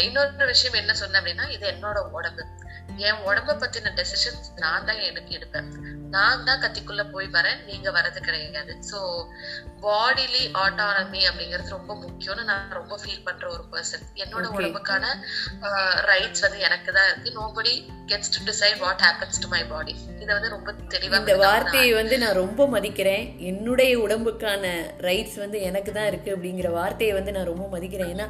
[0.07, 2.45] இன்னொரு விஷயம் என்ன சொன்னேன் அப்படின்னா இது என்னோட உடம்பு.
[3.07, 5.69] என் உடம்ப பத்தின டெசிஷன்ஸ் நான் தான் எனக்கு எடுப்பேன்.
[6.15, 8.73] நான் தான் கத்திக்குள்ள போய் வரேன் நீங்க வரது கிடையாது.
[8.89, 8.99] சோ
[9.85, 14.45] பாடிலி ஆட்டானமி அப்படிங்கிறது ரொம்ப முக்கியம்னு நான் ரொம்ப ஃபீல் பண்ற ஒரு பர்சன் என்னோட.
[14.57, 15.05] உடம்புக்கான
[16.11, 17.35] ரைட்ஸ் வந்து எனக்கு தான் இருக்கு.
[17.39, 17.75] Nobody
[18.11, 22.17] gets to decide what happens to my body இதை வந்து ரொம்ப தெளிவா இந்த வார்த்தையை வந்து
[22.25, 23.25] நான் ரொம்ப மதிக்கிறேன்.
[23.51, 24.75] என்னுடைய உடம்புக்கான
[25.09, 28.13] ரைட்ஸ் வந்து எனக்கு தான் இருக்கு அப்படிங்கிற வார்த்தையை வந்து நான் ரொம்ப மதிக்கிறேன்.
[28.15, 28.29] ஏன்னா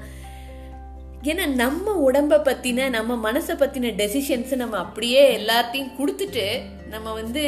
[1.32, 6.46] ஏன்னா நம்ம உடம்ப பத்தின நம்ம மனசை பத்தின டெசிஷன்ஸ் நம்ம அப்படியே எல்லாத்தையும் கொடுத்துட்டு
[6.90, 7.44] நம்ம வந்து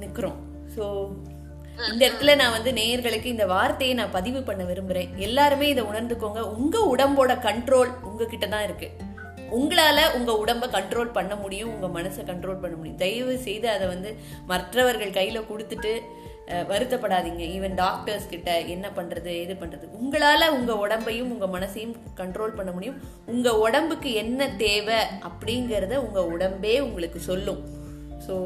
[0.00, 0.38] நிக்கிறோம்.
[0.74, 0.84] ஸோ
[1.90, 5.10] இந்த இடத்துல நான் வந்து நேயர்களுக்கு இந்த வார்த்தையை நான் பதிவு பண்ண விரும்புறேன்.
[5.26, 6.40] எல்லாருமே இதை உணர்ந்துக்கோங்க.
[6.56, 8.88] உங்க உடம்போட கண்ட்ரோல் உங்ககிட்ட தான் இருக்கு.
[9.58, 13.02] உங்களால உங்க உடம்ப கண்ட்ரோல் பண்ண முடியும் உங்க மனசை கண்ட்ரோல் பண்ண முடியும்.
[13.04, 14.10] தயவு செய்து அதை வந்து
[14.46, 15.92] மற்றவர்கள் கையில கொடுத்துட்டு
[16.48, 17.42] வருத்தப்படாதீங்க.
[17.56, 19.86] ஈவன் டாக்டர்ஸ் கிட்ட என்ன பண்றது எது பண்றது?
[20.00, 23.00] உங்களால உங்க உடம்பையும் உங்க மனசையும் கண்ட்ரோல் பண்ண முடியும்.
[23.26, 27.60] உங்க உடம்புக்கு என்ன தேவை அப்படிங்கறத உங்க உடம்பே உங்களுக்கு சொல்லும்.
[28.26, 28.36] So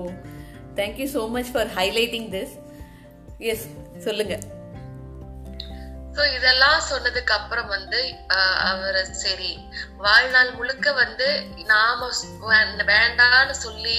[0.74, 2.54] thank you so much for highlighting this
[3.38, 4.60] yes சொல்லுங்கள்
[6.14, 8.00] சோ இதெல்லாம் சொன்னதுக்கு அப்புறம் வந்து
[8.64, 9.50] அவரு சரி
[9.96, 11.28] வாழ்நாள் முழுக்க வந்து
[11.66, 12.08] நாம
[12.90, 13.98] வேண்டான்னு சொல்லி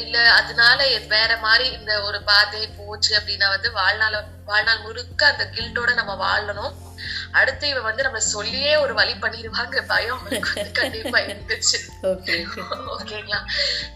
[0.00, 5.90] இல்ல அதனால வேற மாதிரி இந்த ஒரு பாதை போச்சு அப்படின்னா வந்து வாழ்நாள் வாழ்நாள் முழுக்க அந்த கில்ட்டோட
[5.94, 6.72] நம்ம வாழணும்.
[7.32, 10.24] அடுத்து இவ வந்து நம்ம சொல்லியே ஒரு வழி பண்ணிடுவாங்க பயம்
[10.78, 11.78] கண்டிப்பா இருந்துச்சு.
[12.10, 12.62] ஓகே ஓகே
[12.94, 13.40] ஓகேங்களா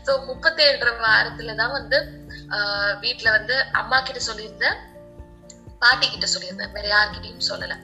[0.06, 1.98] சோ முப்பத்தேழு வாரத்துலதான் வந்து
[2.56, 4.78] ஆஹ், வீட்ல வந்து அம்மா கிட்ட சொல்லியிருந்தேன்.
[5.82, 7.74] பாட்டி கிட்ட சொல்லியிருந்தேன் வேற யார்கிட்டயும் சொல்லல.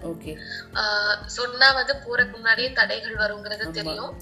[1.39, 4.13] சொன்னா வந்து போறதுக்கு முன்னாடியே தடைகள் வருங்கிறது தெரியும்.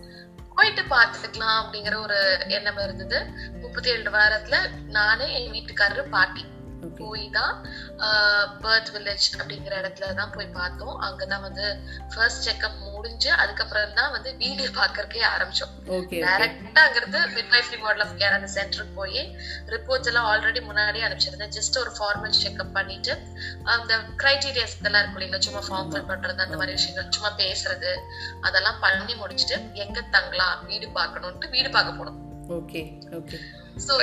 [0.55, 3.19] போயிட்டு பாத்துக்கலாம் அப்படிங்கிற ஒரு எண்ணம் இருந்தது.
[3.63, 4.57] முப்பத்தி ஏழு வாரத்துல
[4.97, 6.45] நானு என் வீட்டுக்காரரு பாட்டி.
[6.99, 7.55] போய் தான்
[8.65, 10.95] பர்த் வில்லேஜ் அப்படிங்கிற இடத்துல தான் போய் பார்த்தோம்.
[11.07, 11.65] அங்கதான் வந்து
[12.13, 15.73] ஃபர்ஸ்ட் செக்அப் முடிஞ்சு அதுக்கப்புறம் தான் வந்து வீடியோ பாக்குறதுக்கே ஆரம்பிச்சோம்.
[16.25, 19.21] டைரக்டா அங்கிருந்து மிட்வைஃப்ரி மாடல் ஆஃப் கேர் அந்த சென்டருக்கு போய்
[19.75, 21.55] ரிப்போர்ட்ஸ் எல்லாம் ஆல்ரெடி முன்னாடியே அனுப்பிச்சிருந்தேன்.
[21.59, 23.15] ஜஸ்ட் ஒரு ஃபார்மல் செக்அப் பண்ணிட்டு
[23.75, 25.45] அந்த கிரைட்டீரியாஸ் இதெல்லாம் இருக்கும் இல்லைங்களா?
[25.49, 27.93] சும்மா ஃபார்ம் ஃபில் பண்றது அந்த மாதிரி விஷயங்கள் சும்மா பேசுறது
[28.49, 32.19] அதெல்லாம் பண்ணி முடிச்சுட்டு எங்க தங்கலாம் வீடு பார்க்கணும்ட்டு வீடு பார்க்க போனோம்.
[32.57, 32.83] ஓகே
[33.17, 33.39] ஓகே
[33.87, 33.95] சோ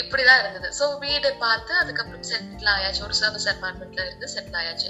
[0.00, 0.68] இப்படிதான் இருந்தது.
[0.78, 3.00] சோ வீடு பார்த்து அதுக்கப்புறம் செட்டில் ஆயாச்சு.
[3.06, 4.88] ஒரு சர்வீஸ் அப்பார்ட்மெண்ட்ல இருந்து செட்டில் ஆயாச்சு.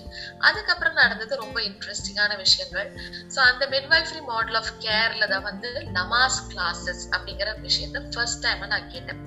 [0.48, 2.88] அதுக்கப்புறம் நடந்தது ரொம்ப இன்ட்ரெஸ்டிங்கான விஷயங்கள்.
[3.34, 8.90] சோ அந்த மிட்வைஃபரி மாடல் ஆஃப் கேர்ல தான் வந்து நமாஸ் கிளாஸஸ் அப்படிங்கிற விஷயத்த ஃபர்ஸ்ட் டைம் நான்
[8.94, 9.20] கேட்டேன்.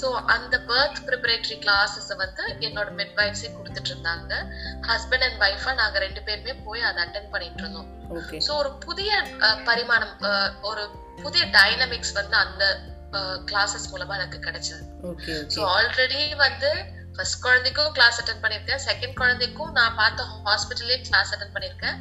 [0.00, 4.32] சோ அந்த பர்த் ப்ரிப்பரேட்டரி கிளாஸஸ் வந்து என்னோட மிட்வைஃப்ஸே கொடுத்துட்டு இருந்தாங்க.
[4.90, 7.90] ஹஸ்பண்ட் அண்ட் ஒய்ஃபா நாங்க ரெண்டு பேருமே போய் அதை அட்டன் பண்ணிட்டு இருந்தோம்.
[8.48, 9.12] சோ ஒரு புதிய
[9.70, 10.26] பரிமாணம்
[10.72, 10.84] ஒரு
[11.22, 12.64] புதிய டைனமிக்ஸ் வந்து அந்த
[13.50, 14.82] கிளாஸஸ் மூலமா எனக்கு கிடைச்சது.
[15.54, 16.70] ஸோ ஆல்ரெடி வந்து
[17.16, 21.96] ஃபர்ஸ்ட் குழந்தைக்கும் கிளாஸ் அட்டன் பண்ணிருக்கேன் செகண்ட் குழந்தைக்கும் நான் பார்த்த ஹாஸ்பிட்டல்லே கிளாஸ் அட்டன் பண்ணிருக்கேன்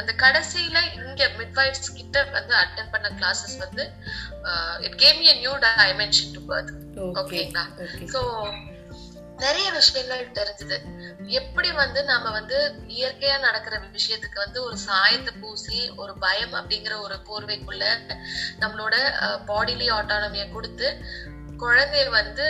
[0.00, 3.86] அந்த கடைசியில இங்க மிட்வைஃப்ஸ் கிட்ட வந்து அட்டன் பண்ண கிளாஸஸ் வந்து
[4.88, 8.22] it came a new dimension to birth okay ஓகேங்களா ஓகே சோ
[9.42, 10.76] நிறைய விஷயங்கள் தெரிஞ்சது.
[11.40, 12.58] எப்படி வந்து நாம வந்து
[12.96, 17.84] இயற்கையா நடக்கிற விஷயத்துக்கு வந்து ஒரு சாயத்தை பூசி ஒரு பயம் அப்படிங்கிற ஒரு போர்வைக்குள்ள
[18.62, 18.94] நம்மளோட
[19.50, 20.88] பாடிலி ஆட்டானமிய கொடுத்து
[21.62, 22.46] குழந்தைய வந்து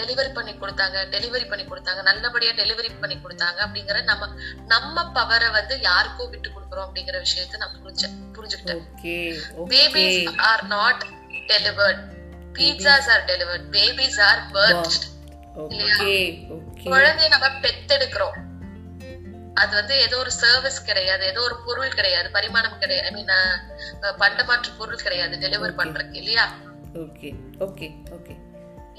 [0.00, 4.28] டெலிவரி பண்ணி கொடுத்தாங்க டெலிவரி பண்ணி கொடுத்தாங்க நல்லபடியா டெலிவரி பண்ணி கொடுத்தாங்க அப்படிங்கிற நம்ம
[4.66, 8.84] நம்ம பவரை வந்து யாருக்கோ விட்டு கொடுக்குறோம் அப்படிங்கிற விஷயத்த நான் புரிஞ்சேன் புரிஞ்சுக்கிட்டேன்.
[9.72, 11.04] Babies are not
[11.52, 12.02] delivered
[12.58, 14.98] pizzas are delivered babies are okay
[16.92, 18.38] குழந்தைய நம்ம பெத்தெடுக்கிறோம்.
[19.54, 23.08] அது வந்து ஏதோ ஒரு சர்வீஸ் கிடையாது ஏதோ ஒரு பொருள் கிடையாது பரிமாணம் கிடையாது.
[23.08, 23.32] ஐ மீன்
[24.22, 26.44] பண்டமாற்று பொருள் கிடையாது டெலிவர் பண்றதுக்கு இல்லையா?
[27.04, 27.30] Okay
[27.66, 28.34] okay okay.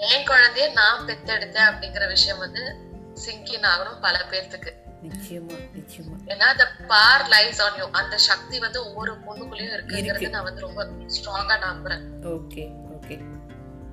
[0.10, 2.64] என் குழந்தைய நான் பெத்தெடுத்தேன் அப்படிங்கிற விஷயம் வந்து
[3.24, 4.72] சிங்கின் ஆகணும் பல பேர்த்துக்கு.
[5.08, 6.16] நிச்சயமா நிச்சயமா.
[6.32, 10.36] ஏன்னா அந்த பார் லைஸ் ஆன் யூ அந்த சக்தி வந்து ஒவ்வொரு பொண்ணுக்குள்ளயும் இருக்குங்கிறது இருக்கு.
[10.36, 10.84] நான் வந்து ரொம்ப
[11.16, 12.04] ஸ்ட்ராங்கா நம்புறேன்.
[12.36, 13.16] Okay okay.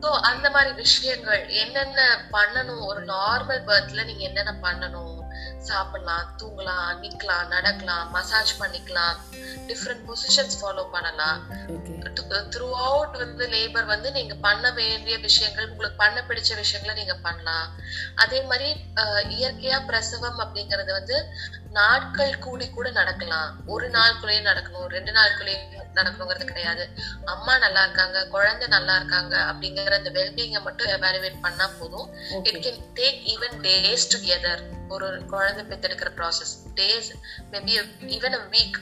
[0.02, 2.00] சோ அந்த மாதிரி விஷயங்கள் என்னென்ன
[2.34, 2.82] பண்ணணும்?
[2.90, 5.14] ஒரு நார்மல் பர்த்ல நீங்க என்னென்ன பண்ணணும்?
[5.68, 9.16] சாப்பிடலாம் தூங்கலாம் நிக்கலாம் நடக்கலாம் மசாஜ் பண்ணிக்கலாம்
[9.68, 11.40] டிஃப்ரெண்ட் பொசிஷன்ஸ் ஃபாலோ பண்ணலாம்.
[12.54, 17.68] த்ரூ அவுட் வந்து லேபர் வந்து நீங்க பண்ண வேண்டிய விஷயங்கள் உங்களுக்கு பண்ண பிடிச்ச விஷயங்களை நீங்க பண்ணலாம்.
[18.24, 18.68] அதே மாதிரி
[19.36, 21.18] இயற்கையா பிரசவம் அப்படிங்கறது வந்து
[21.70, 23.66] நாட்கள் கூடி கூட நடக்கலாம்.
[23.66, 25.58] ஒரு நாளுக்குள்ளேயே நடக்கணும் ரெண்டு நாளுக்குள்ளேயே
[25.94, 26.88] நடக்கணுங்கிறது கிடையாது.
[27.24, 32.14] அம்மா நல்லா இருக்காங்க குழந்தை நல்லா இருக்காங்க அப்படிங்கிற அந்த வெல்பீங்கை மட்டும் எவாலுவேட் பண்ணா போதும்.
[32.42, 37.10] It can take even days together ஒரு குழந்தை பெத்தெடுக்கிற process days
[37.52, 38.78] maybe even a week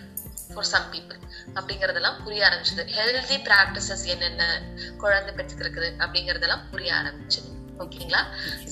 [0.54, 1.20] for some people
[1.54, 2.84] அப்படிங்கறதெல்லாம் புரிய ஆரம்பிச்சது.
[2.98, 4.62] ஹெல்தி பிராக்டிசஸ் என்னென்ன
[4.98, 7.55] குழந்தை பெற்றுக்கிறது அப்படிங்கறதெல்லாம் புரிய ஆரம்பிச்சது.
[7.84, 8.20] ஓகேங்களா?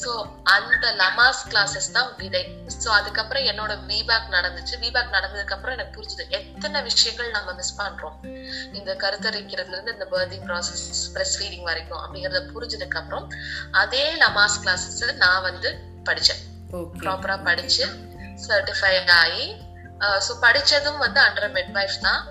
[0.03, 0.11] சோ
[0.55, 2.43] அந்த லமாஸ் கிளாஸஸ் தான் விதை.
[2.83, 4.75] சோ அதுக்கப்புறம் என்னோட விபேக் நடந்துச்சு.
[4.85, 8.17] விபேக் நடந்ததுக்கு அப்புறம் எனக்கு புரிஞ்சுது எத்தனை விஷயங்கள் நம்ம மிஸ் பண்றோம்.
[8.79, 10.87] இந்த கருத்தரிக்கிறதுல இருந்து இந்த பர்திங் ப்ராசஸ்
[11.17, 13.29] பிரஸ்ட் ஃபீடிங் வரைக்கும் அப்படிங்கறத புரிஞ்சதுக்கு அப்புறம்
[13.83, 15.71] அதே லமாஸ் கிளாஸஸ் நான் வந்து
[16.09, 16.43] படிச்சேன்.
[17.03, 17.85] ப்ராப்பரா படிச்சு
[18.49, 19.47] சர்டிஃபை ஆகி
[20.27, 22.23] ஸோ படிச்சதும் வந்து அண்டர் மிட்வைஃப் தான்.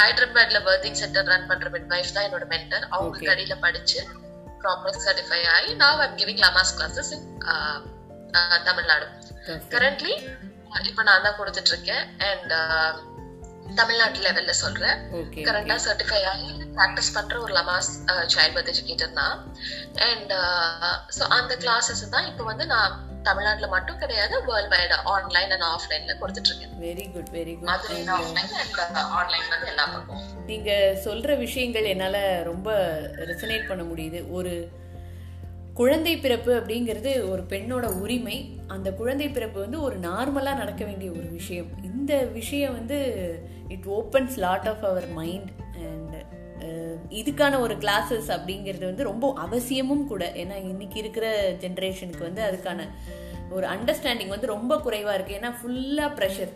[0.00, 3.18] ஹைதராபாத்ல பர்திங் சென்டர் ரன் பண்ற மிட்வைஃப் தான் என்னோட மென்டர் அவங்க.
[3.28, 4.00] கடியில படிச்சு
[4.66, 7.26] ப்ராப்பர் சர்டிஃபை ஆகி நான் I'm giving Lamaze classes in
[8.64, 9.06] Tamil Nadu
[9.74, 10.14] currently
[10.84, 12.52] இப்ப நான் தான் கொடுத்துட்டு இருக்கேன் அண்ட்
[13.76, 14.98] தமிழ்நாட்டு லெவல்ல சொல்றேன்.
[15.46, 17.90] கரண்டா சர்டிஃபை ஆகி ப்ராக்டிஸ் பண்ற ஒரு லமாஸ்
[18.34, 19.34] சைல்ட் பர்த் எஜுகேட்டர் தான்
[20.06, 20.32] அண்ட்
[21.16, 22.94] ஸோ அந்த கிளாஸஸ் தான் இப்போ வந்து நான்
[23.26, 28.10] தமிழ்நாட்டுல மட்டும் கிடையாது வேர்ல்ட் வைடு ஆன்லைன் அண்ட் ஆஃப்லைன்ல கொடுத்துட்டு இருக்கேன் very good very good offline
[28.16, 30.72] and online வந்து எல்லா பக்கம் நீங்க
[31.04, 32.72] சொல்ற விஷயங்கள் என்னால ரொம்ப
[33.28, 34.20] ரெசனேட் பண்ண முடியுது.
[34.30, 34.54] ஒரு
[35.74, 38.36] குழந்தை பிறப்பு அப்படிங்கிறது ஒரு பெண்ணோட உரிமை.
[38.74, 41.70] அந்த குழந்தை பிறப்பு வந்து ஒரு நார்மலாக நடக்க வேண்டிய ஒரு விஷயம்.
[41.90, 42.98] இந்த விஷயம் வந்து
[43.68, 45.50] it opens lot of our mind
[45.86, 46.14] and
[47.10, 50.24] இதுக்கான ஒரு கிளாஸஸ் அப்படிங்கிறது வந்து ரொம்ப அவசியமும் கூட.
[50.34, 51.26] ஏன்னா இன்னைக்கு இருக்கிற
[51.60, 52.86] ஜென்ரேஷனுக்கு வந்து அதுக்கான
[53.50, 56.52] ஒரு அண்டர்ஸ்டாண்டிங் வந்து ரொம்ப குறைவாக இருக்குது ஏன்னா ஃபுல்லாக ப்ரெஷர்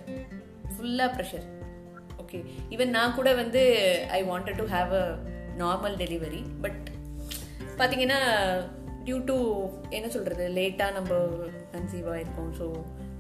[0.77, 1.47] ஃபுல்லாக ப்ரெஷர்
[2.23, 2.39] ஓகே
[2.71, 3.63] ஈவன் நான் கூட வந்து
[4.11, 5.07] I wanted to have a
[5.59, 6.87] normal delivery but
[7.79, 8.19] பார்த்தீங்கன்னா
[9.05, 9.37] டியூ டு
[9.91, 11.13] என்ன சொல்கிறது லேட்டாக நம்ம
[11.73, 12.67] conceive ஆகிருக்கோம் so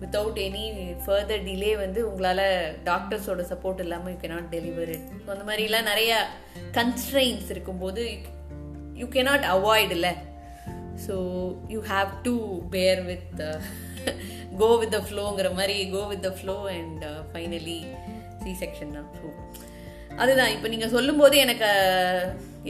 [0.02, 0.64] without any
[1.04, 2.46] further delay வந்து உங்களால்
[2.90, 6.18] டாக்டர்ஸோட சப்போர்ட் இல்லாமல் you cannot deliver it so அந்த மாதிரிலாம் நிறையா
[6.78, 8.04] கன்ஸ்ட்ரெயின்ஸ் இருக்கும்போது
[9.00, 10.12] யூ கேனாட் அவாய்ட் இல்லை.
[11.06, 11.14] So
[11.74, 12.34] you have to
[12.74, 13.42] bear with
[14.62, 17.78] go with the ஃப்ளோங்கிற மாதிரி go with the flow and finally
[18.42, 19.08] C section தான்.
[19.20, 19.26] ஸோ
[20.22, 20.52] அதுதான்.
[20.54, 22.24] இப்போ நீங்கள் சொல்லும்போது எனக்கு uh,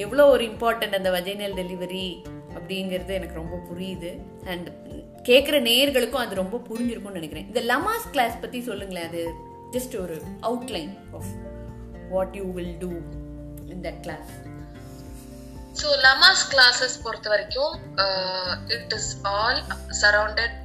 [0.04, 2.08] எவ்வளோ ஒரு இம்பார்ட்டண்ட் அந்த வஜைனல் டெலிவரி
[2.56, 4.10] அப்படிங்கிறது எனக்கு ரொம்ப புரியுது.
[4.52, 4.68] அண்ட்
[5.24, 7.46] கேட்குற நேயர்களுக்கும் அது ரொம்ப புரிஞ்சிருக்கும்னு நினைக்கிறேன்.
[7.46, 9.22] இந்த லமாஸ் கிளாஸ் பற்றி சொல்லுங்களேன் அது
[9.70, 11.30] ஜஸ்ட் ஒரு outline of
[12.10, 12.90] what you will do
[13.74, 14.30] in that class
[15.80, 17.74] so Lamaze classes பொறுத்த வரைக்கும்
[18.68, 19.60] it is all
[20.02, 20.56] surrounded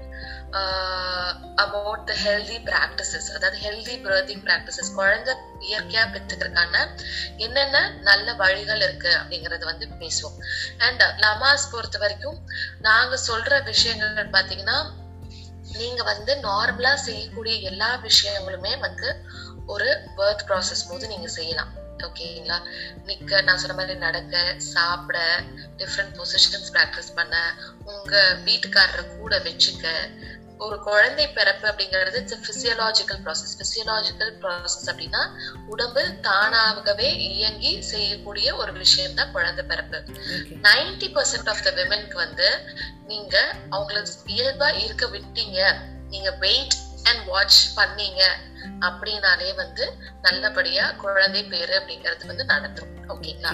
[1.63, 6.75] about the healthy practices அதாவது ஹெல்தி பிரதிங் ப்ராக்டிசஸ் குழந்தை இயற்கையா பெற்றுக்கிறதுக்கான
[7.37, 10.37] என்னென்ன நல்ல வழிகள் இருக்கு அப்படிங்கறது வந்து பேசுவோம்.
[10.77, 12.37] அண்ட் லமாஸ் பொறுத்த வரைக்கும்
[12.79, 14.77] நாங்க சொல்ற விஷயங்கள் பாத்தீங்கன்னா
[15.79, 19.09] நீங்க வந்து நார்மலா செய்யக்கூடிய எல்லா விஷயங்களுமே வந்து
[19.65, 21.73] ஒரு பர்த் ப்ராசஸ் போது நீங்க செய்யலாம்.
[22.05, 22.57] ஓகேங்களா
[23.07, 25.17] நிக்க நான் சொன்ன மாதிரி நடக்க சாப்பிட
[25.77, 27.35] டிஃப்ரெண்ட் பொசிஷன்ஸ் ப்ராக்டிஸ் பண்ண
[27.85, 28.15] உங்க
[28.45, 29.85] வீட்டுக்காரரை கூட வச்சுக்க
[30.57, 35.21] ஒரு குழந்தை பிறப்பு அப்படிங்கிறது it's physiological process physiological process அப்படின்னா
[35.67, 39.99] உடம்பு தானாகவே இயங்கி செய்யக்கூடிய ஒரு விஷயம் தான் குழந்தை பிறப்பு.
[40.67, 42.49] நைன்டி பர்சன்ட் ஆஃப் த விமனுக்கு வந்து
[43.07, 45.59] நீங்க அவங்கள இயல்பா இருக்க விட்டீங்க.
[46.09, 48.23] நீங்க வெயிட் அண்ட் வாட்ச் பண்ணீங்க
[48.79, 52.94] அப்படின்னாலே வந்து நல்லபடியா குழந்தை பேரு அப்படிங்கிறது வந்து நடந்துரும்.
[53.13, 53.51] ஓகேங்களா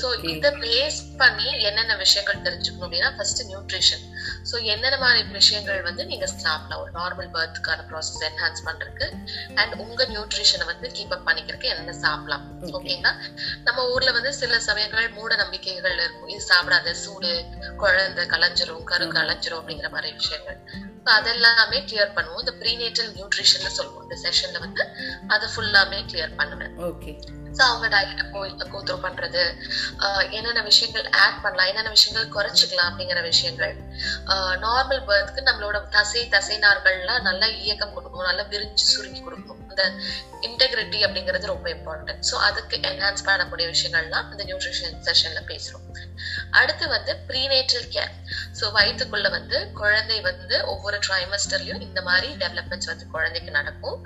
[0.00, 4.04] சோ இத பேஸ் பண்ணி என்னென்ன விஷயங்கள் தெரிஞ்சுக்கணும் அப்படின்னா ஃபர்ஸ்ட் நியூட்ரிஷன்
[4.50, 6.80] சோ என்னென்ன மாதிரி விஷயங்கள் வந்து நீங்க சாப்பிடலாம்?
[6.82, 9.08] ஒரு நார்மல் பர்த்துக்கான ப்ராசஸ் என்ஹான்ஸ் பண்றதுக்கு
[9.60, 12.46] அண்ட் உங்க நியூட்ரிஷனை வந்து கீப் அப் பண்ணிக்கிறதுக்கு என்னென்ன சாப்பிடலாம்?
[12.78, 13.12] ஓகேங்களா
[13.66, 16.32] நம்ம ஊர்ல வந்து சில சமயங்கள் மூட நம்பிக்கைகள் இருக்கும்.
[16.34, 17.32] இது சாப்பிடாத சூடு
[17.82, 20.58] குழந்தை கலைஞ்சிரும் கரு கலைஞ்சிரும் அப்படிங்கிற மாதிரி விஷயங்கள்.
[21.14, 22.42] அதெல்லாமே கிளியர் பண்ணுவோம்.
[22.42, 24.04] இந்த ப்ரீநேட்டல் நியூட்ரிஷன் சொல்லுவோம்.
[24.06, 24.84] இந்த செஷன்ல வந்து
[25.34, 26.74] அதை ஃபுல்லாமே கிளியர் பண்ணுவேன்.
[26.90, 27.12] ஓகே
[27.56, 29.42] ஸோ அவங்க டயட்டை போய் கோத்ரூ பண்றது.
[30.36, 33.74] என்னென்ன விஷயங்கள் ஆட் பண்ணலாம் என்னென்ன விஷயங்கள் குறைச்சிக்கலாம் அப்படிங்கிற விஷயங்கள்.
[34.66, 39.84] நார்மல் பர்த்க்கு நம்மளோட தசை தசை நார்கள்லாம் நல்லா இயக்கம் கொடுக்கணும் நல்லா விரிஞ்சு சுருக்கி கொடுக்கணும் அந்த
[40.46, 45.86] இன்டெகிரிட்டி அப்படிங்கிறது ரொம்ப இம்பார்ட்டன்ட் ஸோ அதுக்கு என்ஹான்ஸ் பண்ணக்கூடிய விஷயங்கள்லாம் இந்த நியூட்ரிஷன் செஷன்ல பேசுறோம்.
[46.58, 48.12] அடுத்து வந்து ப்ரீநேட்டல் கேர்
[48.58, 53.98] ஸோ வயிற்றுக்குள்ள வந்து குழந்தை வந்து ஒவ்வொரு ட்ரைமஸ்டர்லயும் இந்த மாதிரி டெவலப்மெண்ட்ஸ் வந்து குழந்தைக்கு நடக்கும்.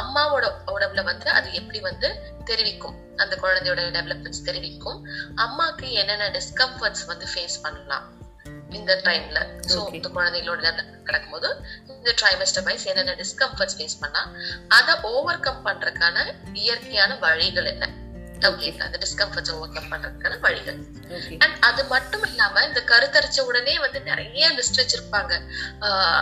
[0.00, 2.10] அம்மாவோட உடம்புல வந்து அது எப்படி வந்து
[2.50, 2.80] தெரிவிக்கும்?
[3.16, 4.98] அந்த குழந்தையோட டெவலப்மெண்ட்ஸ் தெரிவிக்கும்.
[5.36, 8.20] அம்மாக்கு என்னென்ன டிஸ்கம்ஃபர்ட்ஸ் வந்து ஃபேஸ் பண்ணலாம்
[8.70, 11.48] இந்த டைம்ல சோ இந்த குழந்தைகளோட டெவலப்மெண்ட் நடக்கும்போது
[11.86, 14.22] இந்த ட்ரைமஸ்டர் வைஸ் என்னென்ன டிஸ்கம்ஃபர்ட்ஸ் ஃபேஸ் பண்ணா
[14.68, 17.88] அதை ஓவர் கம் பண்றதுக்கான இயற்கையான வழிகள் என்ன?
[18.50, 20.78] ஓகேங்களா அந்த டிஸ்கம்ஃபர்ட்ஸ் ஓவர் கம் பண்றதுக்கான வழிகள்.
[21.42, 25.32] அண்ட் அது மட்டும் இல்லாம இந்த கருத்தரிச்ச உடனே வந்து நிறைய லிஸ்ட் வச்சிருப்பாங்க.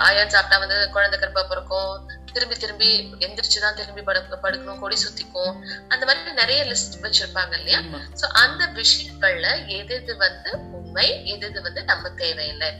[0.09, 1.95] அயன் சாப்பிட்டா வந்து குழந்தை கருப்பா பிறக்கும்.
[2.35, 2.89] திரும்பி திரும்பி
[3.27, 5.55] எந்திரிச்சுதான் திரும்பி படு படுக்கணும் கொடி சுத்திக்கும்.
[5.93, 7.81] அந்த மாதிரி நிறைய லிஸ்ட் வச்சிருப்பாங்க இல்லையா?
[8.21, 12.71] சோ அந்த விஷயங்கள்ல எது எது வந்து உண்மை எது எது வந்து நம்ம தேவையில்லை.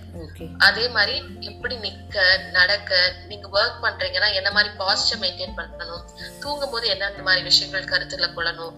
[0.67, 1.17] அதே மாதிரி
[1.51, 2.17] எப்படி நிக்க
[2.59, 3.01] நடக்க
[3.31, 6.05] நீங்க ஒர்க் பண்றீங்கன்னா என்ன மாதிரி பாஸ்டர் மெயின்டைன் பண்ணணும்?
[6.43, 8.77] தூங்கும் போது என்னென்ன மாதிரி விஷயங்கள் கருத்துல கொள்ளணும்?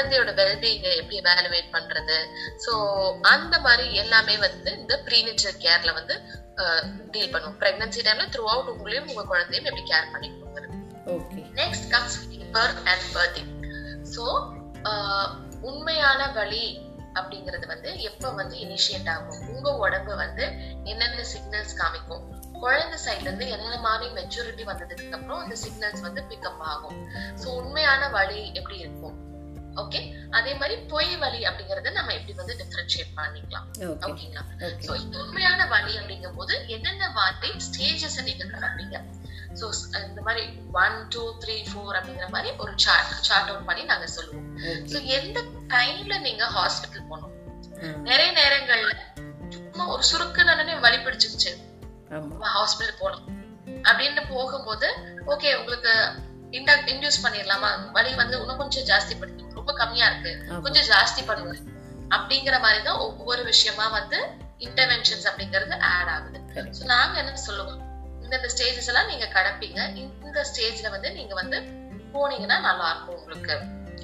[0.00, 2.16] குழந்தையோட வெல்பீங்க எப்படி வேலுவேட் பண்றது?
[2.64, 2.72] சோ
[3.32, 6.14] அந்த மாதிரி எல்லாமே வந்து இந்த ப்ரீனிச்சர் கேர்ல வந்து
[7.14, 7.56] டீல் பண்ணும்.
[7.62, 12.16] பிரெக்னன்சி டைம்ல த்ரூ அவுட் உங்களையும் உங்க குழந்தையும் எப்படி கேர் பண்ணி கொடுக்குறது next comes
[12.56, 13.52] birth and birthing
[14.14, 14.24] so
[15.70, 16.64] உண்மையான வழி
[17.18, 19.40] அப்படிங்கிறது வந்து எப்ப வந்து இனிஷியேட் ஆகும்?
[19.52, 20.44] உங்க உடம்பு வந்து
[20.90, 22.26] என்னென்ன சிக்னல்ஸ் காமிக்கும்?
[22.62, 27.00] குழந்தை சைட்ல இருந்து என்னென்ன மாதிரி மெச்சூரிட்டி வந்ததுக்கு அப்புறம் அந்த சிக்னல்ஸ் வந்து பிக்கப் ஆகும்.
[27.42, 29.18] ஸோ உண்மையான வழி எப்படி இருக்கும்?
[29.82, 30.00] ஓகே
[30.38, 33.66] அதே மாதிரி பொய் வழி அப்படிங்கறத நம்ம எப்படி வந்து டிஃபரன்ஷியேட் பண்ணிக்கலாம்.
[34.08, 34.42] ஓகேங்களா?
[34.86, 34.92] சோ
[35.22, 38.98] உண்மையான வழி அப்படிங்கும் போது என்னென்ன வார்த்தை ஸ்டேஜஸ் நீங்க கடப்பீங்க
[39.60, 39.66] சோ
[40.08, 40.42] இந்த மாதிரி
[40.82, 44.46] ஒன் டூ த்ரீ ஃபோர் அப்படிங்கிற மாதிரி ஒரு சார்ட் சார்ட் அவுட் பண்ணி நாங்க சொல்லுவோம்.
[44.92, 45.38] சோ எந்த
[45.74, 47.34] டைம்ல நீங்க ஹாஸ்பிட்டல் போகணும்?
[48.08, 48.94] நிறைய நேரங்கள்ல
[49.54, 51.52] சும்மா ஒரு சுருக்கு நடனே வலி பிடிச்சிருச்சு.
[52.54, 53.26] ஹாஸ்பிட்டல் போகணும்.
[53.88, 54.88] அப்படின்னு போகும்போது
[55.32, 55.92] ஓகே உங்களுக்கு
[56.92, 60.32] இன்டியூஸ் பண்ணிடலாமா வலி வந்து இன்னும் கொஞ்சம் ஜாஸ்தி பண்ணி ரொம்ப கம்மியா இருக்கு.
[60.66, 61.56] கொஞ்சம் ஜாஸ்தி பண்ணுங்க
[62.16, 64.18] அப்படிங்கிற மாதிரி தான் ஒவ்வொரு விஷயமா வந்து
[64.66, 66.38] இன்டர்வென்ஷன்ஸ் அப்படிங்கிறது ஆட் ஆகுது.
[66.78, 67.80] So நாங்க என்ன சொல்லுவோம்?
[68.24, 69.80] இந்த ஸ்டேஜஸ் எல்லாம் நீங்க கடப்பீங்க.
[69.98, 71.58] இந்த ஸ்டேஜ்ல வந்து நீங்க வந்து
[72.14, 73.56] போனீங்கன்னா நல்லா இருக்கும் உங்களுக்கு.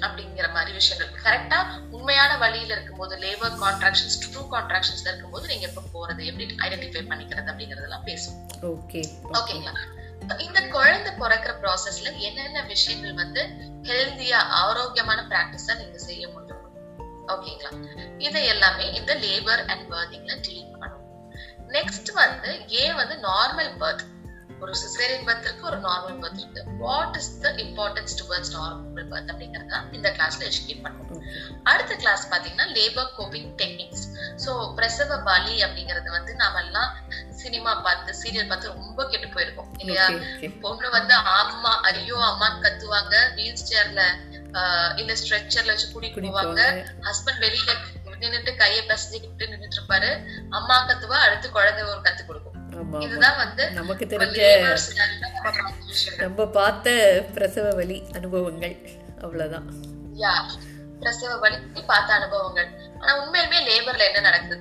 [0.05, 1.11] அப்படிங்கிற மாதிரி விஷயங்கள்.
[1.25, 1.59] கரெக்டா
[1.95, 8.05] உண்மையான வழியில இருக்கும்போது லேபர் கான்ட்ராக்ஷன்ஸ் ட்ரூ கான்ட்ராக்ஷன்ஸ்ல இருக்கும்போது நீங்க எப்ப போறது எப்படி ஐடென்டிஃபை பண்ணிக்கிறது அப்படிங்கறதெல்லாம்
[8.09, 8.43] பேசுவோம்.
[8.73, 9.01] ஓகே
[9.39, 9.73] ஓகேங்களா
[10.35, 13.41] இந்த குழந்தை பிறக்கிற ப்ராசஸ்ல என்னென்ன விஷயங்கள் வந்து
[13.83, 16.63] ஹெல்தியா ஆரோக்கியமான பிராக்டிஸா நீங்க செய்ய முடியும்?
[17.27, 17.71] ஓகேங்களா?
[18.17, 21.05] இதை எல்லாமே இந்த லேபர் அண்ட் பர்திங்ல டீல் பண்ணும்
[21.67, 24.03] நெக்ஸ்ட் வந்து ஏன் வந்து நார்மல் பர்த்
[24.61, 29.31] ஒரு சிசேரியன் பர்த் இருக்கு ஒரு நார்மல் பர்த் இருக்கு what is the importance towards normal birth
[29.33, 31.23] அப்படிங்கறத இந்த கிளாஸ்ல எஜுகேட் பண்ணுவோம்.
[31.71, 34.05] அடுத்த கிளாஸ் பாத்தீங்கன்னா லேபர் கோப்பிங் டெக்னிக்ஸ்
[34.45, 36.91] சோ பிரசவ பலி அப்படிங்கறது வந்து நாம எல்லாம்
[37.41, 40.05] சினிமா பார்த்து சீரியல் பார்த்து ரொம்ப கெட்டு போயிருக்கோம் இல்லையா?
[40.63, 44.01] பொண்ணு வந்து அம்மா ஐயோ அம்மான்னு கத்துவாங்க வீல் சேர்ல
[44.99, 46.61] இல்ல ஸ்ட்ரெச்சர்ல வச்சு கூட்டிட்டு போவாங்க.
[46.61, 46.83] போவாங்க.
[47.07, 47.71] ஹஸ்பண்ட் வெளியில
[48.21, 50.09] நின்னுட்டு கைய பிசைஞ்சுக்கிட்டு நின்னுட்டு இருப்பாரு.
[50.57, 52.46] அம்மா கத்துவா அடுத்து குழந்தை ஒரு கத்து கொடுக்கும்.
[52.77, 52.99] ஆமா
[53.73, 54.39] நமக்கு தெரிஞ்ச
[56.17, 56.87] நம்ம பார்த்த
[57.35, 58.75] பிரசவ வலி அனுபவங்கள்
[59.21, 59.67] அவ்வளவுதான்.
[60.21, 60.33] யா
[60.99, 61.57] பிரசவ வலி
[61.87, 62.69] பார்த்த அனுபவங்கள்.
[63.01, 64.57] ஆனா உண்மையிலுமே லேபர்ல என்ன நடக்குது?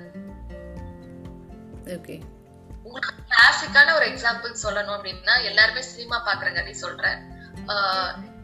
[1.97, 2.17] ஓகே
[2.85, 7.19] உங்களுக்கு கிளாசிக்கான ஒரு எக்ஸாம்பிள் சொல்லணும் அப்படின்னா எல்லாருமே சினிமா பாக்குறங்காட்டி சொல்றேன்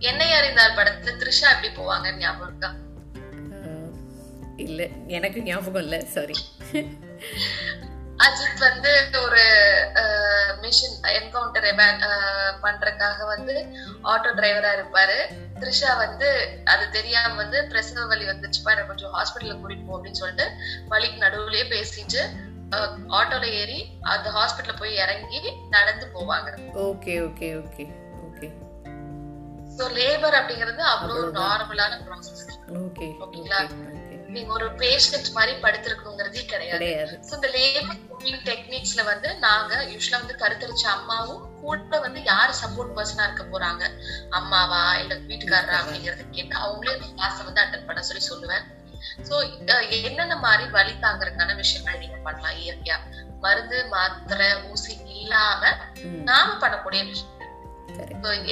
[0.02, 2.70] என்னை அறிந்தார் படத்துல த்ரிஷா எப்படி போவாங்கன்னு ஞாபகம் இருக்கா?
[4.58, 6.36] இல்ல எனக்கு ஞாபகம் இல்ல சாரி
[8.24, 9.44] அஜித் வந்து ஒரு
[10.62, 11.68] மிஷின் என்கவுண்டர்
[12.64, 13.54] பண்றதுக்காக வந்து
[14.04, 15.16] ஆட்டோ டிரைவரா இருப்பாரு.
[15.60, 16.28] த்ரிஷா வந்து
[16.64, 20.46] அது தெரியாம வந்து பிரசவ வலி வந்துச்சுப்பா எனக்கு கொஞ்சம் ஹாஸ்பிட்டல்ல கூட்டிட்டு போ அப்படின்னு சொல்லிட்டு
[20.88, 22.22] வலிக்கு நடுவுலயே பேசிட்டு
[23.18, 23.78] ஆட்டோல ஏறி
[24.12, 26.48] அந்த ஹாஸ்பிட்டல்ல போய் இறங்கி நடந்து போவாங்க.
[26.86, 27.84] Okay okay okay
[28.26, 28.48] okay.
[29.76, 32.44] So labour அப்படிங்கிறது அவ்வளவு ஒரு நார்மலான ப்ராசஸ்
[32.82, 33.60] ஓகே ஓகேங்களா?
[34.35, 36.89] நீங்க ஒரு பேஷண்ட் மாதிரி படுத்திருக்கணுங்கிறதே கிடையாது.
[37.37, 37.49] இந்த
[38.49, 43.83] டெக்னிக்ஸ்ல வந்து நாங்க யூஸ்வலா வந்து கருத்தரிச்ச அம்மாவும் கூட வந்து யார் சப்போர்ட் பர்சனா இருக்க போறாங்க?
[44.39, 44.83] அம்மாவா?
[45.03, 45.80] இல்ல வீட்டுக்காரரா?
[45.80, 48.64] அப்படிங்கறத கேட்டு அவங்களே கிளாஸ் வந்து அட்டன் பண்ண சொல்லி சொல்லுவேன்.
[49.28, 49.35] சோ
[50.01, 52.59] என்னென்ன மாதிரி வலி தாங்கறதுக்கான விஷயங்கள் நீங்க பண்ணலாம்?
[52.64, 52.99] இயற்கையா
[53.45, 55.72] மருந்து மாத்திரை ஊசி இல்லாம
[56.30, 57.30] நாம பண்ணக்கூடிய விஷயம்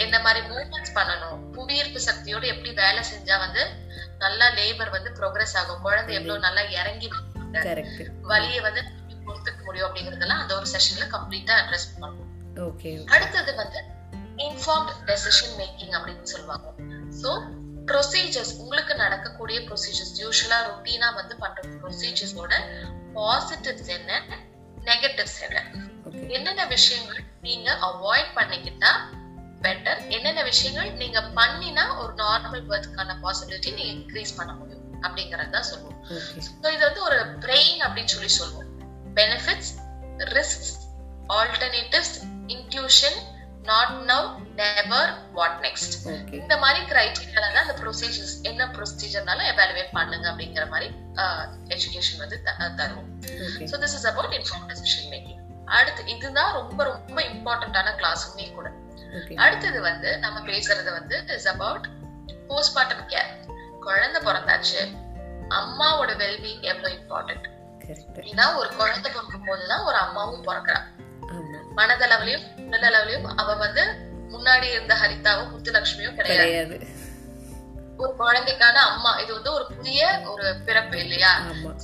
[0.04, 1.38] என்ன மாதிரி மூவ்மெண்ட்ஸ் பண்ணணும்?
[1.56, 3.62] புவியீர்ப்பு சக்தியோட எப்படி வேலை செஞ்சா வந்து
[4.24, 5.82] நல்லா லேபர் வந்து ப்ரோக்ரஸ் ஆகும்.
[5.86, 7.08] குழந்தை எவ்வளவு நல்லா இறங்கி
[8.32, 8.82] வலியை வந்து
[9.26, 12.28] பொறுத்துக்க முடியும் அப்படிங்கறதெல்லாம் அந்த ஒரு செஷன்ல கம்ப்ளீட்டா அட்ரஸ் பண்ணுவோம்
[12.68, 13.80] ஓகே அடுத்தது வந்து
[14.46, 16.66] இன்ஃபார்ம்ட் டெசிஷன் மேக்கிங் அப்படின்னு சொல்லுவாங்க.
[17.20, 17.30] சோ
[17.88, 22.52] ப்ரொசீஜர்ஸ் உங்களுக்கு நடக்கக்கூடிய ப்ரொசீஜர்ஸ் யூஸ்வலா ரொட்டீனா வந்து பண்ற ப்ரொசீஜர்ஸோட
[23.16, 24.10] பாசிட்டிவ்ஸ் என்ன
[24.88, 25.58] நெகட்டிவ்ஸ் என்ன?
[26.36, 28.90] என்னென்ன விஷயங்கள் நீங்க அவாய்ட் பண்ணிக்கிட்டா
[29.62, 35.02] பெட்டர் என்னென்ன விஷயங்கள் நீங்க பண்ணினா ஒரு நார்மல் பர்த்க்கான பாசிபிலிட்டி நீங்க இன்க்ரீஸ் பண்ண முடியும்.
[35.02, 35.98] அப்படிங்கறது தான் சொல்லுவோம்.
[36.62, 38.66] So, இது வந்து ஒரு பிரெயின் அப்படின்னு சொல்லி சொல்லுவோம்.
[39.14, 39.70] Benefits
[40.18, 40.72] risks
[41.28, 42.14] alternatives
[42.46, 43.18] inclusion
[43.62, 45.94] not now never what next
[46.32, 50.94] இந்த மாதிரி கிரைட்டீரியால தான் அந்த ப்ரொசீஜர்ஸ் என்ன ப்ரொசீஜர்னால எவாலுவேட் பண்ணுங்க அப்படிங்கிற மாதிரி
[51.68, 53.10] எஜுகேஷன் வந்து த- தருவோம்.
[53.22, 58.68] Okay so this is about inform decision making அடுத்து இதுதான் ரொம்ப ரொம்ப இம்பார்ட்டன்டான கிளாஸுமே கூட.
[59.36, 61.86] அடுத்தது வந்து நம்ம பேசுறது வந்து இஸ் அபவுட்
[62.48, 63.30] போஸ்ட்மார்ட்டம் கேர்
[63.80, 64.80] குழந்தை பிறந்தாச்சு.
[65.48, 67.46] அம்மாவோட வெல்பீங் எவ்வளவு இம்பார்ட்டன்ட்
[68.22, 70.80] ஏன்னா ஒரு குழந்தை பிறக்கும் போதுதான் ஒரு அம்மாவும் பிறக்கிறா
[71.30, 71.58] ஆமா.
[71.76, 73.84] மனதளவுலயும் உடலளவுலயும் அவ வந்து
[74.30, 76.76] முன்னாடி இருந்த ஹரிதாவும் முத்துலட்சுமியும் கிடையாது.
[78.04, 79.12] ஒரு குழந்தைக்கான அம்மா.
[79.22, 80.00] இது வந்து ஒரு புதிய
[80.32, 81.32] ஒரு பிறப்பு இல்லையா?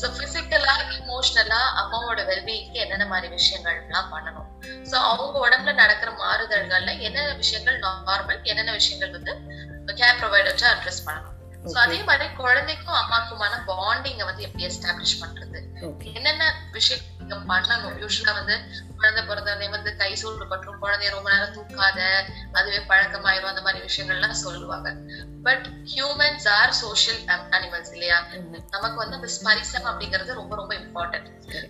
[0.00, 4.50] சோ பிசிக்கலா இமோஷனலா அம்மாவோட வெல்பீயிங்க்கு என்னென்ன மாதிரி விஷயங்கள் எல்லாம் பண்ணணும்?
[4.90, 9.34] சோ அவங்க உடம்புல நடக்கிற மாறுதல்கள்ல என்னென்ன விஷயங்கள் நார்மல் என்னென்ன விஷயங்கள் வந்து
[10.02, 11.32] கேர் ப்ரொவைடர்ஸா அட்ரஸ் பண்ணணும்?
[11.72, 15.58] சோ அதே மாதிரி குழந்தைக்கும் அம்மாக்குமான பாண்டிங்க வந்து எப்படி எஸ்டாப்ளிஷ் பண்றது?
[16.16, 16.44] என்னென்ன
[16.76, 17.96] விஷயம் நீங்க பண்ணணும்?
[18.02, 18.56] யூஸ்வலா வந்து
[18.98, 21.98] குழந்தை பிறந்தவனே வந்து கை சூடு பற்றும் குழந்தைய ரொம்ப நேரம் தூக்காத
[22.58, 24.88] அதுவே பழக்கமாயிரும் அந்த மாதிரி விஷயங்கள்லாம் சொல்லுவாங்க.
[25.46, 27.20] But humans are social
[27.56, 28.18] animals இல்லையா?
[28.74, 31.28] நமக்கு வந்து அந்த ஸ்பரிசம் அப்படிங்கிறது ரொம்ப ரொம்ப இம்பார்ட்டன்ட்.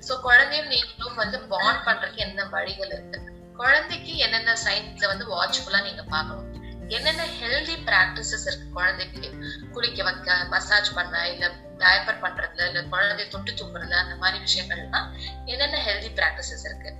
[0.08, 3.20] சோ குழந்தையும் நீங்களும் வந்து பாண்ட் பண்றதுக்கு என்ன வழிகள் இருக்கு?
[3.56, 6.48] குழந்தைக்கு என்னென்ன சைன்ஸ்ல வந்து வாட்ச்ஃபுல்லா நீங்க பார்க்கணும்?
[6.96, 9.28] என்னென்ன ஹெல்தி பிராக்டிசஸ் இருக்கு குழந்தைக்கு?
[9.74, 11.46] குளிக்க வைக்க மசாஜ் பண்ண இல்ல
[11.82, 15.08] டயப்பர் பண்றதுல இல்ல குழந்தைய தொட்டு தூக்குறதுல அந்த மாதிரி விஷயங்கள்லாம்
[15.44, 16.90] என்னென்ன ஹெல்தி பிராக்டிசஸ் இருக்கு?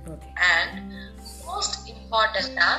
[0.53, 0.77] அண்ட்
[1.47, 2.69] மோஸ்ட் இம்பார்ட்டண்டா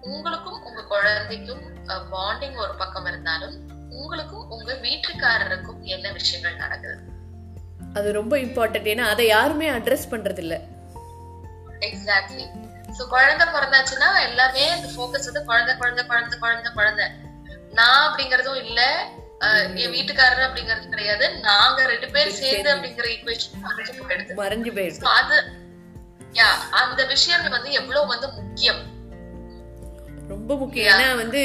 [0.00, 3.54] உங்களுக்கும் உங்க குழந்தைக்கும் பாண்டிங் ஒரு பக்கம் இருந்தாலும்
[3.90, 6.98] உங்களுக்கும் உங்க வீட்டுக்காரருக்கும் என்ன விஷயங்கள் நடக்குது?
[7.94, 10.60] அது ரொம்ப இம்பார்ட்டன்ட் ஏன்னா அதை யாருமே அட்ரஸ் பண்றது இல்ல
[11.80, 12.46] எக்ஸாக்ட்லி
[12.98, 17.06] சோ குழந்தை பிறந்தாச்சுன்னா எல்லாமே இந்த ஃபோக்கஸ் வந்து குழந்தை குழந்தை குழந்தை குழந்தை குழந்தை.
[17.72, 19.10] நான் அப்படிங்கறதும் இல்ல.
[19.74, 21.38] என் வீட்டுக்காரர் அப்படிங்கறது கிடையாது.
[21.38, 24.34] நாங்க ரெண்டு பேர் சேர்ந்து அப்படிங்கிற ஈக்குவேஷன் மறைஞ்சு போயிடுது.
[24.36, 25.00] மறைஞ்சு போயிடுது.
[25.00, 25.44] So அது
[26.32, 28.97] யா அந்த விஷயம் வந்து எவ்வளவு வந்து முக்கியம்.
[30.32, 30.90] ரொம்ப முக்கியம்.
[30.92, 31.42] ஏன்னா வந்து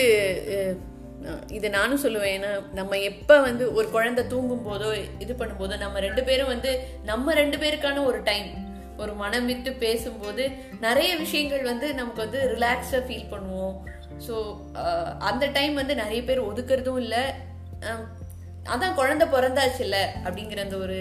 [1.57, 2.33] இது நானும் சொல்லுவேன்.
[2.37, 4.89] ஏன்னா நம்ம எப்ப வந்து ஒரு குழந்தை தூங்கும் போதோ
[5.23, 6.71] இது பண்ணும்போதோ நம்ம ரெண்டு பேரும் வந்து
[7.11, 8.49] நம்ம ரெண்டு பேருக்கான ஒரு டைம்
[9.03, 10.43] ஒரு மனம் விட்டு பேசும்போது
[10.87, 13.77] நிறைய விஷயங்கள் வந்து நமக்கு வந்து ரிலாக்ஸ்டா ஃபீல் பண்ணுவோம்.
[14.25, 14.35] ஸோ
[15.29, 17.23] அந்த டைம் வந்து நிறைய பேர் ஒதுக்குறதும் இல்லை.
[18.73, 20.97] அதான் குழந்தை பிறந்தாச்சுல்ல அப்படிங்கிற அந்த ஒரு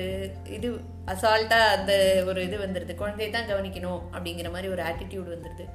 [0.56, 0.68] இது
[1.12, 1.92] அசால்ட்டா அந்த
[2.30, 5.66] ஒரு இது வந்துடுது குழந்தையை தான் கவனிக்கணும் அப்படிங்கிற மாதிரி ஒரு ஆட்டிடியூட் வந்துடுது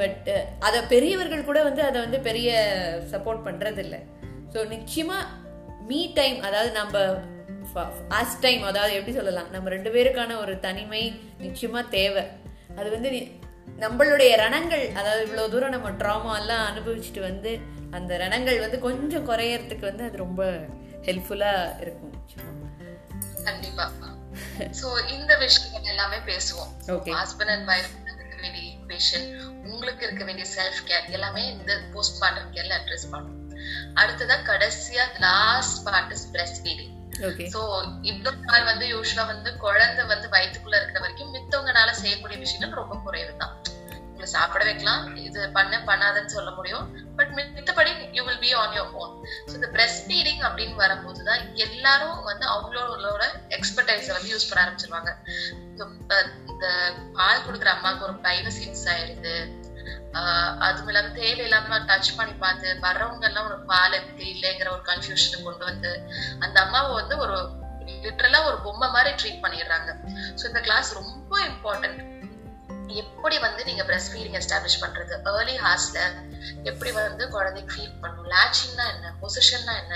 [0.00, 0.28] பட்
[0.58, 2.50] அதை பெரியவர்கள் கூட வந்து அதை வந்து பெரிய
[3.12, 3.96] சப்போர்ட் பண்றது இல்ல
[4.52, 5.18] ஸோ நிச்சயமா
[5.86, 6.96] மீ டைம் அதாவது நம்ம
[8.10, 9.50] ஆஸ் டைம் அதாவது எப்படி சொல்லலாம்?
[9.50, 11.02] நம்ம ரெண்டு பேருக்கான ஒரு தனிமை
[11.38, 12.24] நிச்சயமா தேவை.
[12.76, 13.10] அது வந்து
[13.80, 17.50] நம்மளுடைய ரணங்கள் அதாவது இவ்வளவு தூரம் நம்ம ட்ராமா எல்லாம் அனுபவிச்சுட்டு வந்து
[17.90, 20.42] அந்த ரணங்கள் வந்து கொஞ்சம் குறையறதுக்கு வந்து அது ரொம்ப
[21.02, 22.68] ஹெல்ப்ஃபுல்லா இருக்கும் நிச்சயமா.
[23.44, 23.86] கண்டிப்பா.
[24.80, 26.70] சோ இந்த விஷயங்கள் எல்லாமே பேசுவோம்.
[26.88, 27.12] Okay.
[27.12, 27.94] Husband and wife
[28.92, 29.26] equation
[29.66, 33.36] உங்களுக்கு இருக்க வேண்டிய செல்ஃப் கேர் எல்லாமே இந்த போஸ்ட் பார்ட்டம் கேர்ல அட்ரஸ் பண்ணும்
[34.00, 36.26] அடுத்ததா கடைசியா last part is
[36.62, 36.94] breastfeeding
[37.52, 37.60] so
[38.10, 43.32] இவ்வளவு நாள் வந்து யூஸ்வலா வந்து குழந்தை வந்து வயித்துக்குள்ள இருக்கிற வரைக்கும் மித்தவங்கனால செய்யக்கூடிய விஷயங்கள் ரொம்ப குறைவு
[43.38, 43.54] தான்
[44.20, 45.04] உங்களை சாப்பிட வைக்கலாம்.
[45.26, 46.86] இது பண்ண பண்ணாதன்னு சொல்ல முடியும்.
[47.18, 49.12] பட் மித்தபடி you will be on your own
[49.46, 53.22] so இந்த பிரஸ்ட் ஃபீடிங் அப்படின்னு வரும்போது தான் எல்லாரும் வந்து அவங்களோட
[53.56, 55.12] எக்ஸ்பர்டைஸை வந்து யூஸ் பண்ண ஆரம்பிச்சிருவாங்க.
[56.50, 56.66] இந்த
[57.18, 59.34] பால் கொடுக்குற அம்மாவுக்கு ஒரு பிரைவசி மிஸ் ஆயிருது
[60.20, 65.40] ஆஹ் அதுவும் இல்லாம தேவையில்லாம டச் பண்ணி பார்த்து வர்றவங்க எல்லாம் ஒரு பால் இருக்கு இல்லைங்கிற ஒரு கன்ஃபியூஷனை
[65.48, 65.92] கொண்டு வந்து
[66.44, 67.38] அந்த அம்மாவை வந்து ஒரு
[68.04, 69.90] லிட்டரலா ஒரு பொம்மை மாதிரி ட்ரீட் பண்ணிடுறாங்க.
[70.40, 72.00] ஸோ இந்த கிளாஸ் ரொம்ப இம்பார்ட்டன்ட்
[73.02, 75.14] எப்படி வந்து நீங்க பிரஸ்ட் ஃபீடிங் எஸ்டாப்ளிஷ் பண்றது?
[75.32, 76.00] ஏர்லி ஹார்ஸ்ல
[76.70, 78.28] எப்படி வந்து குழந்தைக்கு ஃபீட் பண்ணும்?
[78.32, 79.12] லேச்சிங்னா என்ன?
[79.22, 79.94] பொசிஷன்னா என்ன?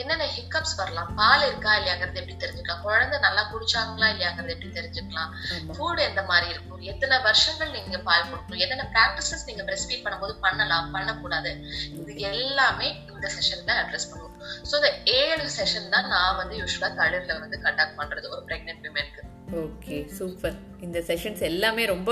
[0.00, 1.10] என்னென்ன ஹிக்கப்ஸ் வரலாம்?
[1.20, 2.82] பால் இருக்கா இல்லையாங்கிறது எப்படி தெரிஞ்சுக்கலாம்?
[2.86, 5.32] குழந்தை நல்லா குடிச்சாங்களா இல்லையாங்கிறது எப்படி தெரிஞ்சுக்கலாம்?
[5.76, 6.82] ஃபுட் எந்த மாதிரி இருக்கும்?
[6.92, 8.62] எத்தனை வருஷங்கள் நீங்க பால் கொடுக்கணும்?
[8.66, 10.92] என்னென்ன பிராக்டிசஸ் நீங்க பிரஸ்ட் ஃபீட் பண்ணும்போது பண்ணலாம்?
[10.96, 11.52] பண்ணக்கூடாது?
[12.00, 14.32] இது எல்லாமே இந்த செஷன்ல அட்ரஸ் பண்ணுவோம்
[14.70, 19.22] ஸோ இந்த ஏழு செஷன் தான் நான் வந்து யூஸ்வலா தளிர்ல வந்து கண்டக்ட் பண்றது ஒரு பிரெக்னென்ட் விமென்க்கு
[19.52, 22.10] ஓகே சூப்பர் இந்த செஷன்ஸ் எல்லாமே ரொம்ப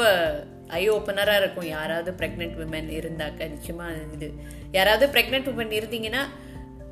[0.69, 1.69] ஐ ஓப்பனராக இருக்கும்.
[1.77, 4.29] யாராவது ப்ரெக்னென்ட் உமன் இருந்தாக்க நிச்சயமாக இது.
[4.73, 6.23] யாராவது ப்ரெக்னென்ட் உமன் இருந்தீங்கன்னா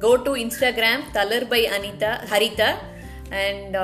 [0.04, 2.70] go to Instagram Thalir by Anitha Haritha
[3.44, 3.76] and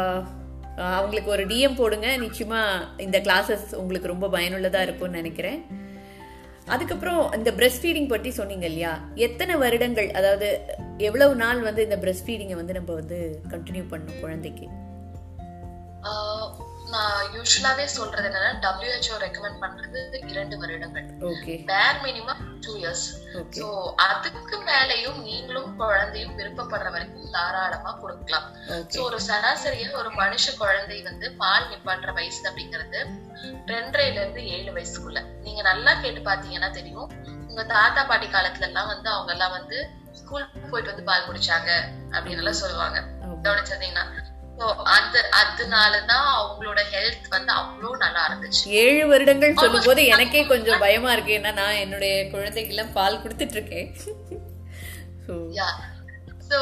[0.77, 2.17] அவங்களுக்கு ஒரு டிஎம் போடுங்க.
[2.17, 5.61] நிச்சயமாக இந்த கிளாஸஸ் உங்களுக்கு ரொம்ப பயனுள்ளதாக இருக்கும்னு நினைக்கிறேன்.
[6.75, 8.93] அதுக்கப்புறம் இந்த பிரஸ்ட் ஃபீடிங் பற்றி சொன்னீங்க இல்லையா?
[9.15, 10.61] எத்தனை வருடங்கள் அதாவது
[10.99, 14.69] எவ்வளவு நாள் வந்து இந்த பிரஸ்ட் ஃபீடிங்கை வந்து நம்ம வந்து கண்டினியூ பண்ணணும் குழந்தைக்கு?
[16.91, 21.07] நான் யூஸ்வலாவே சொல்றது என்னன்னா WHO ரெக்கமெண்ட் பண்றது இரண்டு வருடங்கள்.
[21.71, 23.07] பேர் மினிமம் டூ இயர்ஸ்
[23.59, 28.47] சோ அதுக்கு மேலயும் நீங்களும் குழந்தையும் விருப்பப்படுற வரைக்கும் தாராளமா கொடுக்கலாம்.
[28.95, 33.01] சோ ஒரு சராசரியா ஒரு மனுஷ குழந்தை வந்து பால் நிப்பாட்டுற வயசு அப்படிங்கிறது
[33.67, 35.23] ரெண்டரைல இருந்து ஏழு வயசுக்குள்ள.
[35.43, 37.11] நீங்க நல்லா கேட்டு பாத்தீங்கன்னா தெரியும்.
[37.49, 41.71] உங்க தாத்தா பாட்டி காலத்துல எல்லாம் வந்து அவங்க எல்லாம் வந்து ஸ்கூல் போயிட்டு வந்து பால் குடிச்சாங்க
[42.11, 42.99] அப்படின்னு எல்லாம் சொல்லுவாங்க.
[43.23, 43.37] ஆமா.
[44.97, 48.63] அந்த அதனாலதான் அவங்களோட ஹெல்த் வந்து அவ்வளவு நல்லா இருந்துச்சு.
[48.83, 51.37] ஏழு வருடங்கள் சொல்லும்போது எனக்கே கொஞ்சம் பயமா இருக்கு.
[51.39, 53.89] ஏன்னா நான் என்னுடைய குழந்தைக்கெல்லாம் பால் கொடுத்துட்டு இருக்கேன்
[56.49, 56.59] சோ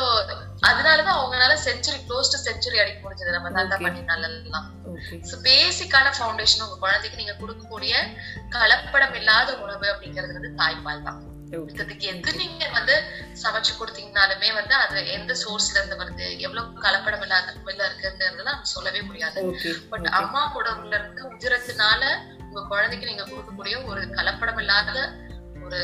[0.68, 3.34] அதனாலதான் அவங்களால செஞ்சுரி க்ளோஸ் டு செஞ்சுரி அடிக்க முடிஞ்சது.
[3.36, 3.76] நம்ம தாத்தா.
[3.84, 4.68] பாட்டினால எல்லாம்
[5.48, 7.94] பேசிக்கான ஃபவுண்டேஷன் உங்க குழந்தைக்கு நீங்க கொடுக்கக்கூடிய
[8.56, 11.20] கலப்படம் இல்லாத உணவு அப்படிங்கிறது வந்து தாய்ப்பால் தான்
[11.56, 11.74] ஓகே.
[11.74, 12.94] இதுக்கு எது நீங்க வந்து
[13.42, 19.02] சமைச்சு கொடுத்தீங்கனாலுமே வந்து அது எந்த சோர்ஸ்ல இருந்து வருது எவ்வளவு கலப்படம் இல்லாத மில்ல இருக்குங்கிறது நம்ம சொல்லவே
[19.02, 19.40] முடியாது.
[19.90, 22.02] பட் அம்மா உடம்புல இருந்து உதிரத்தினால
[22.48, 24.98] உங்க குழந்தைக்கு நீங்க கொடுக்கக்கூடிய ஒரு கலப்படம் இல்லாத
[25.64, 25.80] ஒரு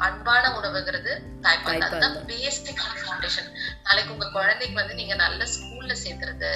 [0.00, 1.12] அன்பான உணவுங்கிறது
[1.44, 1.64] தாய்ப்பால்.
[1.74, 1.82] தான்.
[1.84, 1.86] தாய்ப்பால்.
[1.88, 3.48] அதுதான் பேசிக் ஃபவுண்டேஷன்
[3.82, 6.52] நாளைக்கு உங்க குழந்தைக்கு வந்து நீங்க நல்ல ஸ்கூல்ல சேர்த்துறது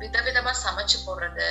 [0.00, 1.48] விதவிதமா சமைச்சு போடுறது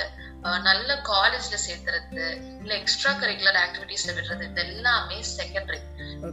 [0.64, 2.22] நல்ல காலேஜ்ல சேர்த்துறது
[2.60, 5.80] இல்ல எக்ஸ்ட்ரா கரிக்குலர் ஆக்டிவிட்டிஸ்ல விடுறது இது எல்லாமே செகண்டரி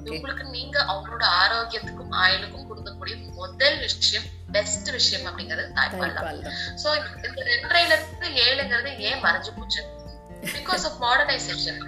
[0.10, 6.42] உங்களுக்கு நீங்க அவங்களோட ஆரோக்கியத்துக்கும் ஆயுளுக்கும் கொடுக்கக்கூடிய முதல் விஷயம் பெஸ்ட் விஷயம் அப்படிங்கிறது தாய்ப்பால் தான்.
[6.84, 9.82] சோ இந்த ரெண்டரைல இருந்து ஏழுங்கிறது ஏன் மறைஞ்சு போச்சு?
[10.54, 11.80] பிகாஸ் ஆஃப் மாடர்னைசேஷன்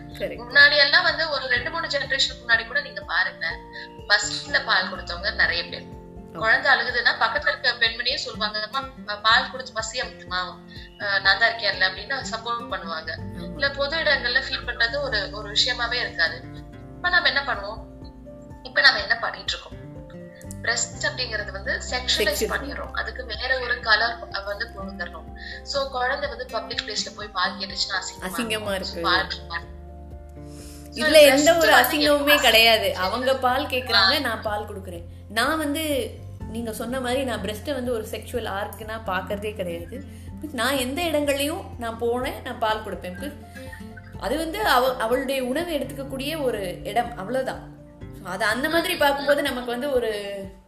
[0.42, 3.46] முன்னாடி எல்லாம் வந்து ஒரு ரெண்டு மூணு ஜெனரேஷன் முன்னாடி கூட நீங்க பாருங்க
[4.10, 5.88] பஸ்ல பால் கொடுத்தவங்க நிறைய பேர்.
[6.36, 8.82] குழந்தை அழுகுதுன்னா பக்கத்துல இருக்க பெண்மணியே சொல்லுவாங்க "அம்மா,
[9.22, 10.40] பால் கொடுத்து பசி அமுத்துமா
[11.22, 13.12] நான் தான் இருக்கேன்ல அப்படின்னு சப்போர்ட் பண்ணுவாங்க.
[13.54, 16.38] இல்ல பொது இடங்கள்ல ஃபீல் பண்றது ஒரு ஒரு விஷயமாவே இருக்காது.
[16.96, 17.80] இப்ப நம்ம என்ன பண்ணுவோம்?
[18.64, 19.76] இப்ப நம்ம என்ன பண்ணிட்டு இருக்கோம்?
[20.64, 22.16] பிரஸ்ட் அப்படிங்கறது வந்து செக்ஷுவலைஸ்.
[22.54, 22.92] பண்ணிடுறோம்.
[22.94, 24.16] அதுக்கு வேற ஒரு கலர்
[24.46, 25.30] வந்து கொடுத்துறோம்
[25.74, 28.26] சோ குழந்தை வந்து பப்ளிக் பிளேஸ்ல போய் பால் கேட்டுச்சுன்னா அசிங்கமா
[28.76, 29.04] இருக்கு.
[30.94, 32.96] இதுல எந்த ஒரு அசிங்கமுமே கிடையாது.
[32.96, 35.06] அவங்க பால் கேக்குறாங்க நான் பால் கொடுக்குறேன்.
[35.30, 36.12] நான் வந்து
[36.52, 40.04] நீங்க சொன்ன மாதிரி நான் பிரஸ்ட்டை வந்து ஒரு செக்ஷுவல் ஆர்க்குனா பாக்குறதே கிடையாது.
[40.52, 43.34] நான் எந்த இடங்கள்லயும் நான் போனேன் நான் பால் கொடுப்பேன்.
[44.20, 47.78] அது வந்து அவ அவளுடைய உணவு எடுத்துக்கக்கூடிய ஒரு இடம் அவ்வளவுதான்.
[48.24, 50.12] அது அந்த மாதிரி பார்க்கும்போது நமக்கு வந்து ஒரு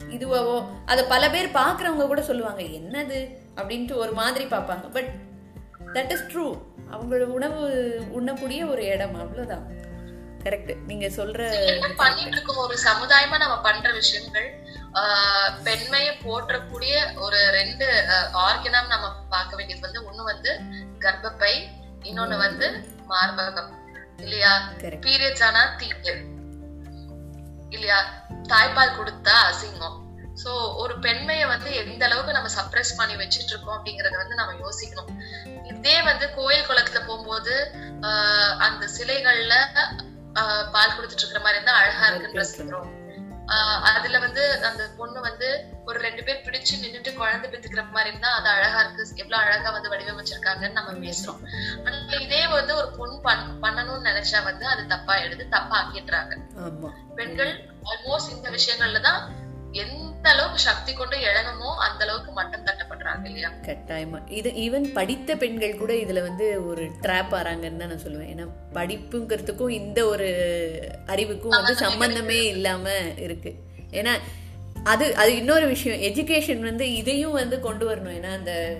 [0.10, 3.38] இதுவாவோ அதை பல பேர் பார்க்குறவங்க கூட சொல்லுவாங்க என்னது?
[3.56, 4.92] அப்படின்ட்டு ஒரு மாதிரி பார்ப்பாங்க.
[4.92, 5.12] பட்
[5.94, 6.58] தட் இஸ் ட்ரூ
[6.92, 7.62] அவங்களோட உணவு
[8.12, 9.90] உண்ணக்கூடிய ஒரு இடம் அவ்வளவுதான்.
[10.44, 14.48] கரெக்ட் நீங்க சொல்ற என்ன பண்ணிட்டு இருக்கோம் ஒரு சமுதாயமா நம்ம பண்ற விஷயங்கள்
[15.64, 17.88] பெண்மையை போற்றக்கூடிய ஒரு ரெண்டு
[18.48, 20.52] ஆர்கனம் நம்ம பார்க்க வேண்டியது வந்து ஒண்ணு வந்து
[21.00, 21.54] கர்ப்பப்பை
[22.10, 22.68] இன்னொன்னு வந்து
[23.10, 23.72] மார்பகம்.
[24.18, 24.52] இல்லையா.
[25.06, 26.14] பீரியட்ஸ் ஆனா தீட்டு.
[27.70, 28.00] இல்லையா?
[28.50, 29.98] தாய்ப்பால் கொடுத்தா அசிங்கம்.
[30.44, 35.12] சோ ஒரு பெண்மையை வந்து எந்த அளவுக்கு நம்ம சப்ரஸ் பண்ணி வச்சிட்டு இருக்கோம் அப்படிங்கறத வந்து நம்ம யோசிக்கணும்.
[35.74, 37.56] இதே வந்து கோயில் குளத்துல போகும்போது
[38.68, 39.56] அந்த சிலைகள்ல
[40.74, 43.00] பால் கொடுத்துட்டு இருக்கிற மாதிரி இருந்தா அழகா இருக்குன்னு
[43.92, 45.48] அதுல வந்து அந்த பொண்ணு வந்து
[45.86, 49.18] ஒரு ரெண்டு பேர் பிடிச்சு நின்னுட்டு குழந்தை பெத்துக்கிற மாதிரி இருந்தா அது அழகா இருக்கு.
[49.18, 51.42] எவ்வளவு அழகா வந்து வடிவமைச்சிருக்காங்கன்னு நம்ம பேசுறோம்.
[51.86, 56.34] ஆனா இதே வந்து ஒரு பொண்ணு பண் பண்ணணும்னு நினைச்சா வந்து அது தப்பா எடுத்து தப்பா ஆக்கிடுறாங்க
[57.16, 57.52] பெண்கள்
[57.92, 59.22] ஆல்மோஸ்ட் இந்த விஷயங்கள்ல தான்
[59.72, 63.50] எந்த அளவுக்கு சக்தி கொண்டு எழணுமோ அந்த அளவுக்கு மட்டம் தட்டப்படுறாங்க இல்லையா?
[63.66, 64.30] கட்டாயமா.
[64.30, 68.32] இது ஈவன் படித்த பெண்கள் கூட இதுல வந்து ஒரு ட்ராப் ஆறாங்கன்னு தான் நான் சொல்லுவேன்.
[68.34, 70.30] ஏன்னா படிப்புங்கிறதுக்கும் இந்த ஒரு
[71.06, 73.54] அறிவுக்கும் வந்து சம்பந்தமே இல்லாம இருக்கு.
[73.92, 74.20] ஏன்னா
[74.84, 76.02] அது அது இன்னொரு விஷயம்.
[76.02, 78.18] எஜுகேஷன் வந்து இதையும் வந்து கொண்டு வரணும்.
[78.20, 78.78] ஏன்னா அந்த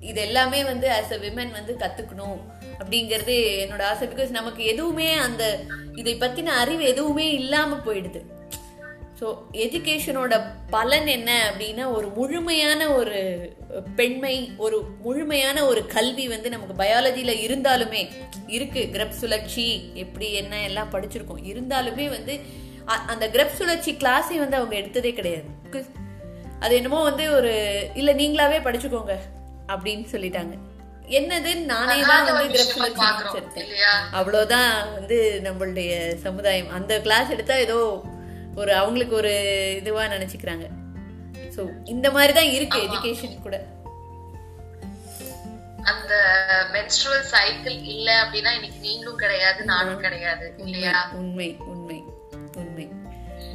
[0.00, 2.38] இது எல்லாமே வந்து ஆஸ் அ விமன் வந்து கத்துக்கணும்
[2.78, 4.08] அப்படிங்கிறது என்னோட ஆசை.
[4.08, 5.60] பிகாஸ் நமக்கு எதுவுமே அந்த
[5.94, 8.22] இதை பத்தின அறிவு எதுவுமே இல்லாம போயிடுது.
[9.22, 9.28] ஸோ
[9.64, 10.34] எஜுகேஷனோட
[10.70, 13.18] பலன் என்ன அப்படின்னா ஒரு முழுமையான ஒரு
[13.98, 18.02] பெண்மை ஒரு முழுமையான ஒரு கல்வி வந்து நமக்கு பயாலஜியில் இருந்தாலுமே
[18.56, 18.80] இருக்கு.
[18.94, 21.42] கிரப் சுழற்சி எப்படி என்ன எல்லாம் படிச்சிருக்கோம்.
[21.50, 22.34] இருந்தாலுமே வந்து
[23.12, 25.48] அந்த கிரப் சுழற்சி கிளாஸை வந்து அவங்க எடுத்ததே கிடையாது.
[26.64, 27.52] அது என்னமோ வந்து ஒரு
[27.94, 29.14] இல்லை நீங்களாவே படிச்சுக்கோங்க
[29.74, 30.54] அப்படின்னு சொல்லிட்டாங்க.
[31.18, 31.52] என்னது?
[31.70, 33.06] நானே தான் வந்து கிரப் சுழற்சி
[33.40, 33.70] எடுத்தேன்
[34.18, 35.92] அவ்வளோதான் வந்து நம்மளுடைய
[36.26, 36.72] சமுதாயம்.
[36.80, 37.78] அந்த கிளாஸ் எடுத்தா ஏதோ
[38.54, 39.32] ஒரு அவங்களுக்கு ஒரு
[39.80, 40.64] இதுவா நினைச்சுக்கிறாங்க.
[41.56, 43.56] ஸோ இந்த மாதிரி தான் இருக்கு எஜுகேஷன் கூட.
[45.90, 46.12] அந்த
[46.74, 50.92] மென்ஸ்ட்ருவல் சைக்கிள் இல்ல அப்படின்னா இன்னைக்கு நீங்களும் கிடையாது நானும் கிடையாது இல்லையா?
[51.20, 51.98] உண்மை உண்மை.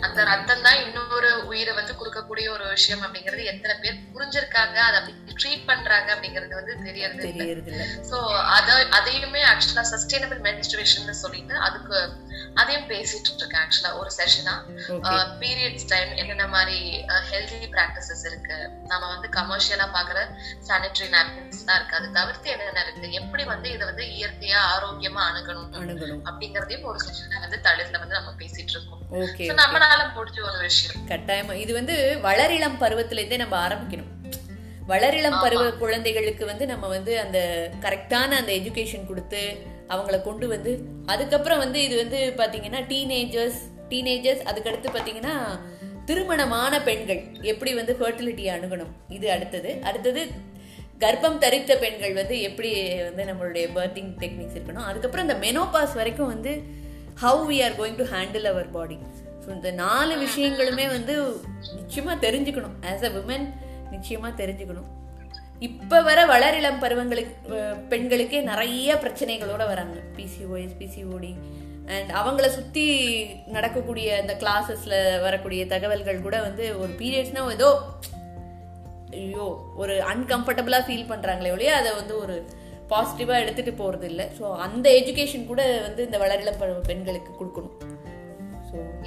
[0.06, 5.36] அந்த ரத்தம் தான் இன்னொரு உயிரை வந்து கொடுக்கக்கூடிய ஒரு விஷயம் அப்படிங்கறது எத்தனை பேர் புரிஞ்சிருக்காங்க அதை அப்படி
[5.42, 8.18] ட்ரீட் பண்றாங்க அப்படிங்கறது வந்து தெரியறது இல்ல சோ
[8.58, 8.70] அத
[9.00, 11.98] அதையுமே ஆக்சுவலா சஸ்டைனபிள் மென்ஸ்ட்ரேஷன் சொல்லிட்டு அதுக்கு
[12.62, 14.56] அதையும் பேசிட்டு இருக்கேன் ஆக்சுவலா ஒரு செஷனா
[15.44, 16.78] பீரியட்ஸ் டைம் என்னென்ன மாதிரி
[17.32, 18.58] ஹெல்தி பிராக்டிசஸ் இருக்கு.
[18.92, 20.20] நம்ம வந்து கமர்ஷியலா பாக்குற
[20.70, 21.98] சானிட்டரி நாப்கின்ஸ் தான் இருக்கு.
[22.00, 23.12] அது தவிர்த்து என்னென்ன இருக்கு?
[23.22, 25.74] எப்படி வந்து இதை வந்து இயற்கையா ஆரோக்கியமா அணுகணும்
[26.30, 28.94] அப்படிங்கறதையும் ஒரு செஷன்ல வந்து தளிர்ல வந்து நம்ம பேசிட்டு இருக்கோம்.
[29.50, 29.56] So,
[29.88, 31.08] நம்மளால முடிஞ்ச ஒரு விஷயம்.
[31.08, 31.54] கட்டாயமா.
[31.54, 34.12] இது வந்து வளரிளம் பருவத்துல இருந்தே நம்ம ஆரம்பிக்கணும்.
[34.88, 39.58] வளரிளம் பருவ குழந்தைகளுக்கு வந்து நம்ம வந்து அந்த கரெக்டான அந்த எஜுகேஷன் கொடுத்து
[39.90, 40.72] அவங்கள கொண்டு வந்து
[41.06, 43.60] அதுக்கப்புறம் வந்து இது வந்து பாத்தீங்கன்னா டீனேஜர்ஸ்
[43.90, 45.34] டீனேஜர்ஸ் அதுக்கடுத்து பாத்தீங்கன்னா
[46.06, 47.22] திருமணமான பெண்கள்.
[47.42, 48.94] எப்படி வந்து ஃபர்டிலிட்டியை அணுகணும்?
[49.10, 49.78] இது அடுத்தது.
[49.84, 50.28] அடுத்தது
[51.00, 52.72] கர்ப்பம் தரித்த பெண்கள் வந்து எப்படி
[53.02, 54.88] வந்து நம்மளுடைய பர்த்திங் டெக்னிக்ஸ் இருக்கணும்?
[54.92, 56.52] அதுக்கப்புறம் இந்த மெனோபாஸ் வரைக்கும் வந்து
[57.22, 58.98] how we are going to handle our body
[59.56, 61.14] இந்த நாலு விஷயங்களுமே வந்து
[61.80, 62.76] நிச்சயமா தெரிஞ்சுக்கணும்.
[62.82, 63.46] ஆஸ் அ விமன்
[63.92, 64.88] நிச்சயமா தெரிஞ்சுக்கணும்.
[65.60, 67.34] இப்ப வர வளரிளம் பருவங்களுக்கு
[67.90, 69.98] பெண்களுக்கே நிறைய பிரச்சனைகளோட வராங்க.
[70.18, 71.32] பிசிஓஎஸ் பிசிஓடி
[71.96, 72.86] அண்ட் அவங்கள சுத்தி
[73.48, 77.70] நடக்கக்கூடிய அந்த கிளாஸஸ்ல வரக்கூடிய தகவல்கள் கூட வந்து ஒரு பீரியட்ஸ்னா ஏதோ
[79.12, 79.46] ஐயோ
[79.76, 82.36] ஒரு அன்கம்ஃபர்டபுளா ஃபீல் பண்றாங்களே ஒழிய அதை வந்து ஒரு
[82.90, 87.96] பாசிட்டிவா எடுத்துட்டு போறது இல்லை ஸோ அந்த எஜுகேஷன் கூட வந்து இந்த வளரிளம் பெண்களுக்கு கொடுக்கணும்.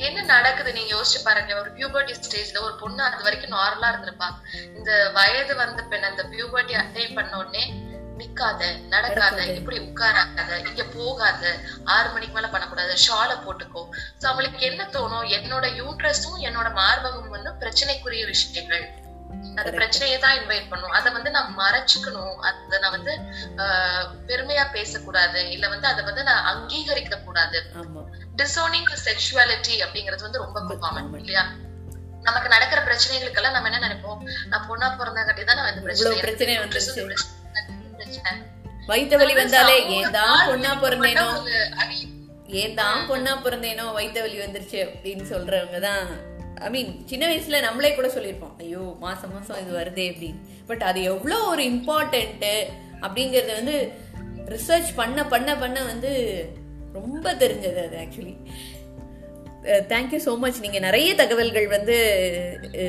[0.07, 0.71] என்ன நடக்குது?
[0.77, 1.53] நீங்க யோசிச்சு பாருங்க.
[1.63, 4.29] ஒரு பியூபர்ட்டி ஸ்டேஜ்ல ஒரு பொண்ணு அது வரைக்கும் நார்மலா இருந்திருப்பா.
[4.79, 7.65] இந்த வயது வந்த பெண் அந்த பியூபர்ட்டி அட்டைன் பண்ண உடனே
[8.21, 11.53] நிக்காத நடக்காத இப்படி உட்காராத இங்க போகாத
[11.95, 13.83] ஆறு மணிக்கு மேல பண்ணக்கூடாது ஷால போட்டுக்கோ.
[14.21, 15.27] சோ அவங்களுக்கு என்ன தோணும்?
[15.37, 18.85] என்னோட யூட்ரஸும் என்னோட மார்பகம் வந்து பிரச்சனைக்குரிய விஷயங்கள்.
[19.59, 20.95] அந்த பிரச்சனையை தான் இன்வைட் பண்ணும்.
[20.99, 22.37] அதை வந்து நான் மறைச்சுக்கணும்.
[22.49, 23.13] அதை நான் வந்து
[24.29, 25.41] பெருமையா பேசக்கூடாது.
[25.55, 27.59] இல்ல வந்து அதை வந்து நான் அங்கீகரிக்க கூடாது
[28.41, 31.53] டிசோனிங் செக்ஷுவாலிட்டி அப்படிங்கிறது வந்து ரொம்ப காமன் இல்லையா?
[32.23, 34.23] நமக்கு நடக்கிற பிரச்சனைகளுக்கெல்லாம் நம்ம என்ன நினைப்போம்?
[34.49, 37.17] நான் பொண்ணா பிறந்தங்காட்டி தான் நான் இந்த பிரச்சனை பிரச்சனை.
[38.87, 41.41] வயிற்று வலி வந்தாலே ஏன் தான் பொண்ணா பிறந்தேனோ?
[41.41, 42.09] ஒரு அடி-
[42.47, 43.93] ஏன் தான் பொண்ணா பிறந்தேனோ?
[43.93, 46.07] வயிற்று வலி வந்துருச்சு அப்படின்னு சொல்றவங்க தான்.
[46.57, 48.59] ஐ மீன் சின்ன வயசுல நம்மளே கூட சொல்லியிருப்போம்.
[48.59, 50.41] ஐயோ மாசம் மாசம் இது வருதே அப்படின்னு.
[50.67, 52.67] பட் அது எவ்வளோ ஒரு இம்பார்ட்டன்ட்டு
[53.01, 53.93] அப்படிங்கிறது வந்து
[54.45, 56.11] ரிசர்ச் பண்ண பண்ண பண்ண வந்து
[56.93, 58.35] ரொம்ப தெரிஞ்சது அது ஆக்சுவலி
[59.63, 61.97] தேங்க்யூ ஸோ மச் நீங்கள் நிறைய தகவல்கள் வந்து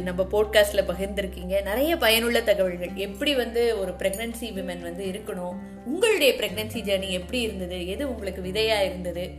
[0.04, 1.64] நம்ம போட்காஸ்ட்டில் பகிர்ந்துருக்கீங்க.
[1.64, 2.92] நிறைய பயனுள்ள தகவல்கள்.
[2.96, 5.56] எப்படி வந்து ஒரு ப்ரெக்னென்சி விமன் வந்து இருக்கணும்?
[5.86, 7.88] உங்களுடைய ப்ரெக்னென்சி ஜேர்னி எப்படி இருந்தது?
[7.88, 9.30] எது உங்களுக்கு விதையாக இருந்தது?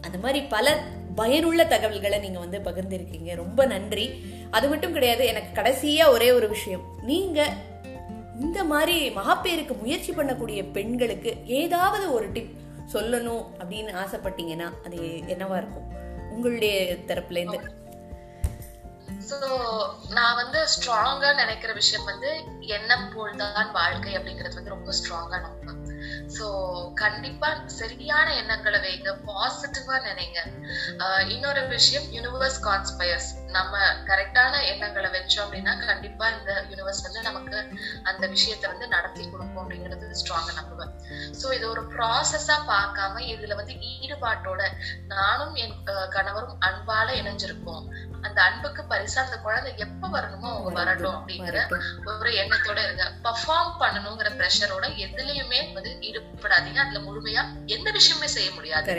[0.00, 0.78] அந்த மாதிரி பல
[1.14, 3.34] பயனுள்ள தகவல்களை நீங்கள் வந்து பகிர்ந்துருக்கீங்க.
[3.34, 4.10] ரொம்ப நன்றி.
[4.50, 6.84] அது மட்டும் கிடையாது எனக்கு கடைசியாக ஒரே ஒரு விஷயம்.
[7.02, 7.68] நீங்கள்
[8.40, 12.59] இந்த மாதிரி மகப்பேருக்கு முயற்சி பண்ணக்கூடிய பெண்களுக்கு ஏதாவது ஒரு டிப்
[12.92, 15.88] சொல்லணும் அப்படின்னு ஆசைப்பட்டீங்கன்னா அது என்னவா இருக்கும்?
[16.30, 17.78] உங்களுடைய தரப்புல இருந்து
[19.30, 19.38] சோ
[20.08, 22.30] நான் வந்து ஸ்ட்ராங்கா நினைக்கிற விஷயம் வந்து
[22.60, 25.76] எண்ணம் போல்தான் வாழ்க்கை அப்படிங்கிறது வந்து ரொம்ப ஸ்ட்ராங்கா நம்புவேன்
[26.38, 26.46] சோ
[26.94, 30.38] கண்டிப்பா சரியான எண்ணங்களை வைங்க பாசிட்டிவா நினைங்க.
[30.98, 37.58] ஆஹ் இன்னொரு விஷயம் யூனிவர்ஸ் கான்ஸ்பயர்ஸ் நம்ம கரெக்டான எண்ணங்களை வச்சோம் அப்படின்னா கண்டிப்பா இந்த யூனிவர்ஸ் வந்து நமக்கு
[38.02, 40.92] அந்த விஷயத்த வந்து நடத்தி கொடுக்கும் அப்படிங்கிறது ஸ்ட்ராங்கா நம்புவேன்.
[41.40, 44.62] சோ இது ஒரு ப்ராசஸா பார்க்காம இதுல வந்து ஈடுபாட்டோட
[45.14, 45.76] நானும் என்
[46.16, 47.84] கணவரும் அன்பால இணைஞ்சிருக்கோம்
[48.26, 51.58] அந்த அன்புக்கு பரிசா அந்த குழந்தை எப்ப வரணுமோ அவங்க வரட்டும் அப்படிங்கிற.
[52.20, 53.04] ஒரு எண்ணத்தோட இருங்க.
[53.26, 56.80] பர்ஃபார்ம் பண்ணணுங்கிற ப்ரெஷரோட எதுலயுமே வந்து ஈடுபடாதீங்க.
[56.84, 57.44] அதுல முழுமையா
[57.76, 58.96] எந்த விஷயமே செய்ய முடியாது.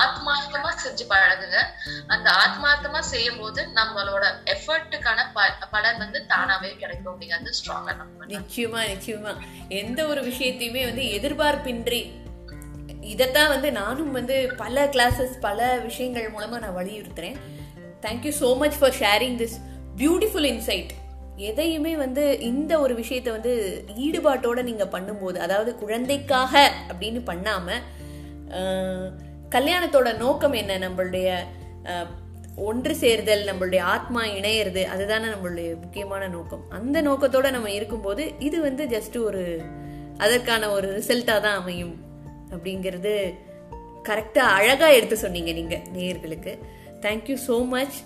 [0.00, 1.60] ஆத்மார்த்தமா செஞ்சு பழகுங்க.
[2.14, 4.24] அந்த ஆத்மார்த்தமா செய்யும் போது நம்மளோட
[4.54, 5.28] எஃபர்ட்டுக்கான
[5.74, 7.92] பலன் வந்து தானாவே கிடைக்கும் அப்படிங்கிறது ஸ்ட்ராங்கா
[8.34, 9.32] நிச்சயமா நிச்சயமா.
[9.68, 12.02] எந்த ஒரு விஷயத்தையுமே வந்து எதிர்பார்ப்பின்றி
[13.00, 17.36] இதைத்தான் வந்து நானும் வந்து பல கிளாஸஸ் பல விஷயங்கள் மூலமாக நான் வலியுறுத்துறேன்.
[18.02, 19.56] Thank you so much for sharing this
[19.96, 20.92] beautiful insight
[21.36, 27.82] எதையுமே வந்து இந்த ஒரு விஷயத்தை வந்து ஈடுபாட்டோட நீங்கள் பண்ணும்போது அதாவது குழந்தைக்காக அப்படின்னு பண்ணாமல்
[29.50, 30.78] கல்யாணத்தோட நோக்கம் என்ன?
[30.78, 31.46] நம்மளுடைய
[32.56, 36.62] ஒன்று சேர்தல் நம்மளுடைய ஆத்மா இணையிறது அதுதானே நம்மளுடைய முக்கியமான நோக்கம்.
[36.78, 39.42] அந்த நோக்கத்தோட நம்ம இருக்கும்போது இது வந்து ஜஸ்ட் ஒரு
[40.24, 41.94] அதற்கான ஒரு ரிசல்ட்டாக தான் அமையும்.
[42.54, 43.14] அப்படிங்கிறது
[44.08, 46.52] கரெக்டாக அழகாக எடுத்து சொன்னீங்க நீங்கள் நேயர்களுக்கு.
[47.04, 47.98] தேங்க்யூ ஸோ மச்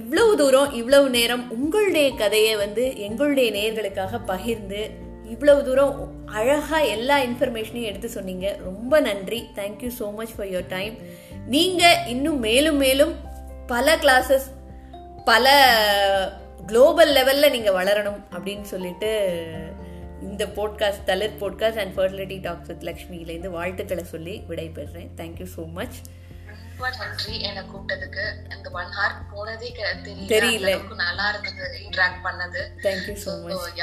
[0.00, 4.80] இவ்வளவு தூரம் இவ்வளவு நேரம் உங்களுடைய கதையை வந்து எங்களுடைய நேயர்களுக்காக பகிர்ந்து
[5.34, 5.94] இவ்வளவு தூரம்
[6.38, 8.46] அழகாக எல்லா இன்ஃபர்மேஷனையும் எடுத்து சொன்னீங்க.
[8.68, 9.40] ரொம்ப நன்றி.
[9.58, 10.96] Thank you so much for your time
[11.50, 13.14] நீங்க இன்னும் மேலும் மேலும்
[13.66, 14.46] பல கிளாஸஸ்
[15.24, 15.46] பல
[16.66, 19.10] குளோபல் லெவல்ல நீங்க வளரணும் அப்படின்னு சொல்லிட்டு
[20.20, 25.98] இந்த podcast Thalir podcast and fertility talks with லக்ஷ்மியிலேருந்து வாழ்த்துக்களை சொல்லி விடைபெறுறேன் தேங்க்யூ ஸோ மச்
[26.72, 27.32] ரொம்ப நன்றி.
[27.40, 28.22] என்ன கூப்பிட்டதுக்கு
[28.56, 29.70] இந்த ஒன் ஹார் போனதே
[30.28, 30.68] தெரியல.
[30.96, 32.60] நல்லா இருந்தது இன்டராக்ட் பண்ணது.
[32.82, 33.82] தேங்க்யூ ஸோ So, மச்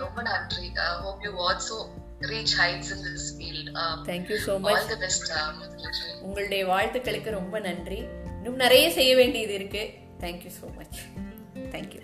[0.00, 0.66] ரொம்ப நன்றி.
[1.02, 1.78] Hope you also
[2.20, 3.70] reach heights in this field
[4.06, 5.30] thank you so much all the best
[6.22, 7.98] உங்களுடைய வாழ்த்துக்களுக்கு ரொம்ப நன்றி.
[8.36, 9.82] இன்னும் நிறைய செய்ய வேண்டியது இருக்கு.
[10.20, 10.98] Thank you so much
[11.74, 12.00] thank you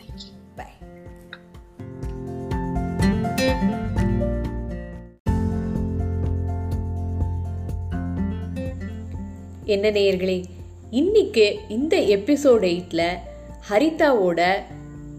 [0.57, 0.69] bye
[9.65, 10.45] என்ன நேயர்களே
[10.91, 13.19] இன்னைக்கு இந்த எபிசோட் எயிட்டில்
[13.69, 14.41] ஹரிதாவோட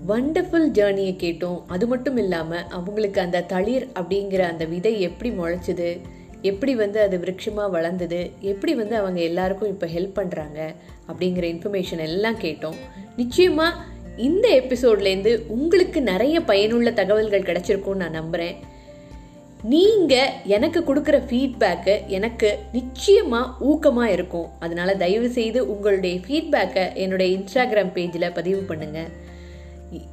[0.10, 1.60] வண்டர்ஃபுல் ஜேர்னியை கேட்டோம்.
[1.74, 5.90] அது மட்டும் இல்லாமல் அவங்களுக்கு அந்த தளிர் அப்படிங்கிற அந்த விதை எப்படி முளைச்சிது?
[6.50, 8.20] எப்படி வந்து அது விருட்சமாக வளர்ந்தது?
[8.52, 10.60] எப்படி வந்து அவங்க எல்லாருக்கும் இப்போ ஹெல்ப் பண்ணுறாங்க
[11.10, 12.78] அப்படிங்கிற இன்ஃபர்மேஷன் எல்லாம் கேட்டோம்.
[13.22, 13.84] நிச்சயமாக
[14.28, 18.58] இந்த எபிசோட்லேருந்து உங்களுக்கு நிறைய பயனுள்ள தகவல்கள் கிடைச்சிருக்கும்னு நான் நம்புகிறேன்
[19.74, 24.50] நீங்கள் எனக்கு கொடுக்குற ஃபீட்பேக்கு எனக்கு நிச்சயமாக ஊக்கமாக இருக்கும்.
[24.66, 29.10] அதனால் தயவு செய்து உங்களுடைய ஃபீட்பேக்கை என்னுடைய இன்ஸ்டாகிராம் பேஜில் பதிவு பண்ணுங்கள்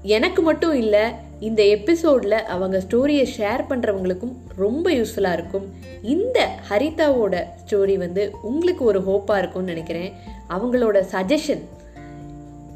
[0.02, 1.04] எனக்கு மட்டும் இல்லை
[1.40, 5.66] இந்த எபிசோடில் அவங்க ஸ்டோரியை ஷேர் பண்ணுறவங்களுக்கும் ரொம்ப யூஸ்ஃபுல்லாக இருக்கும்.
[6.02, 10.12] இந்த ஹரிதாவோட ஸ்டோரி வந்து உங்களுக்கு ஒரு ஹோப்பாக இருக்கும்னு நினைக்கிறேன்.
[10.48, 11.64] அவங்களோட சஜஷன்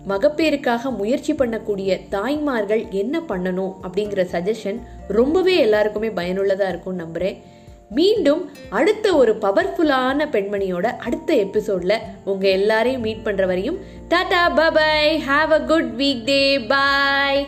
[0.09, 4.79] மகப்பேருக்காக முயற்சி பண்ணக்கூடிய தாய்மார்கள் என்ன பண்ணணும் அப்படிங்கிற சஜஷன்
[5.09, 7.39] ரொம்பவே எல்லாருக்குமே பயனுள்ளதாக இருக்கும்னு நம்புகிறேன்
[7.91, 13.79] மீண்டும் அடுத்த ஒரு பவர்ஃபுல்லான பெண்மணியோட அடுத்த எபிசோட்ல உங்கள் எல்லாரையும் மீட் பண்ணுற வரையும்
[14.09, 17.41] tata bubye have a good week day bye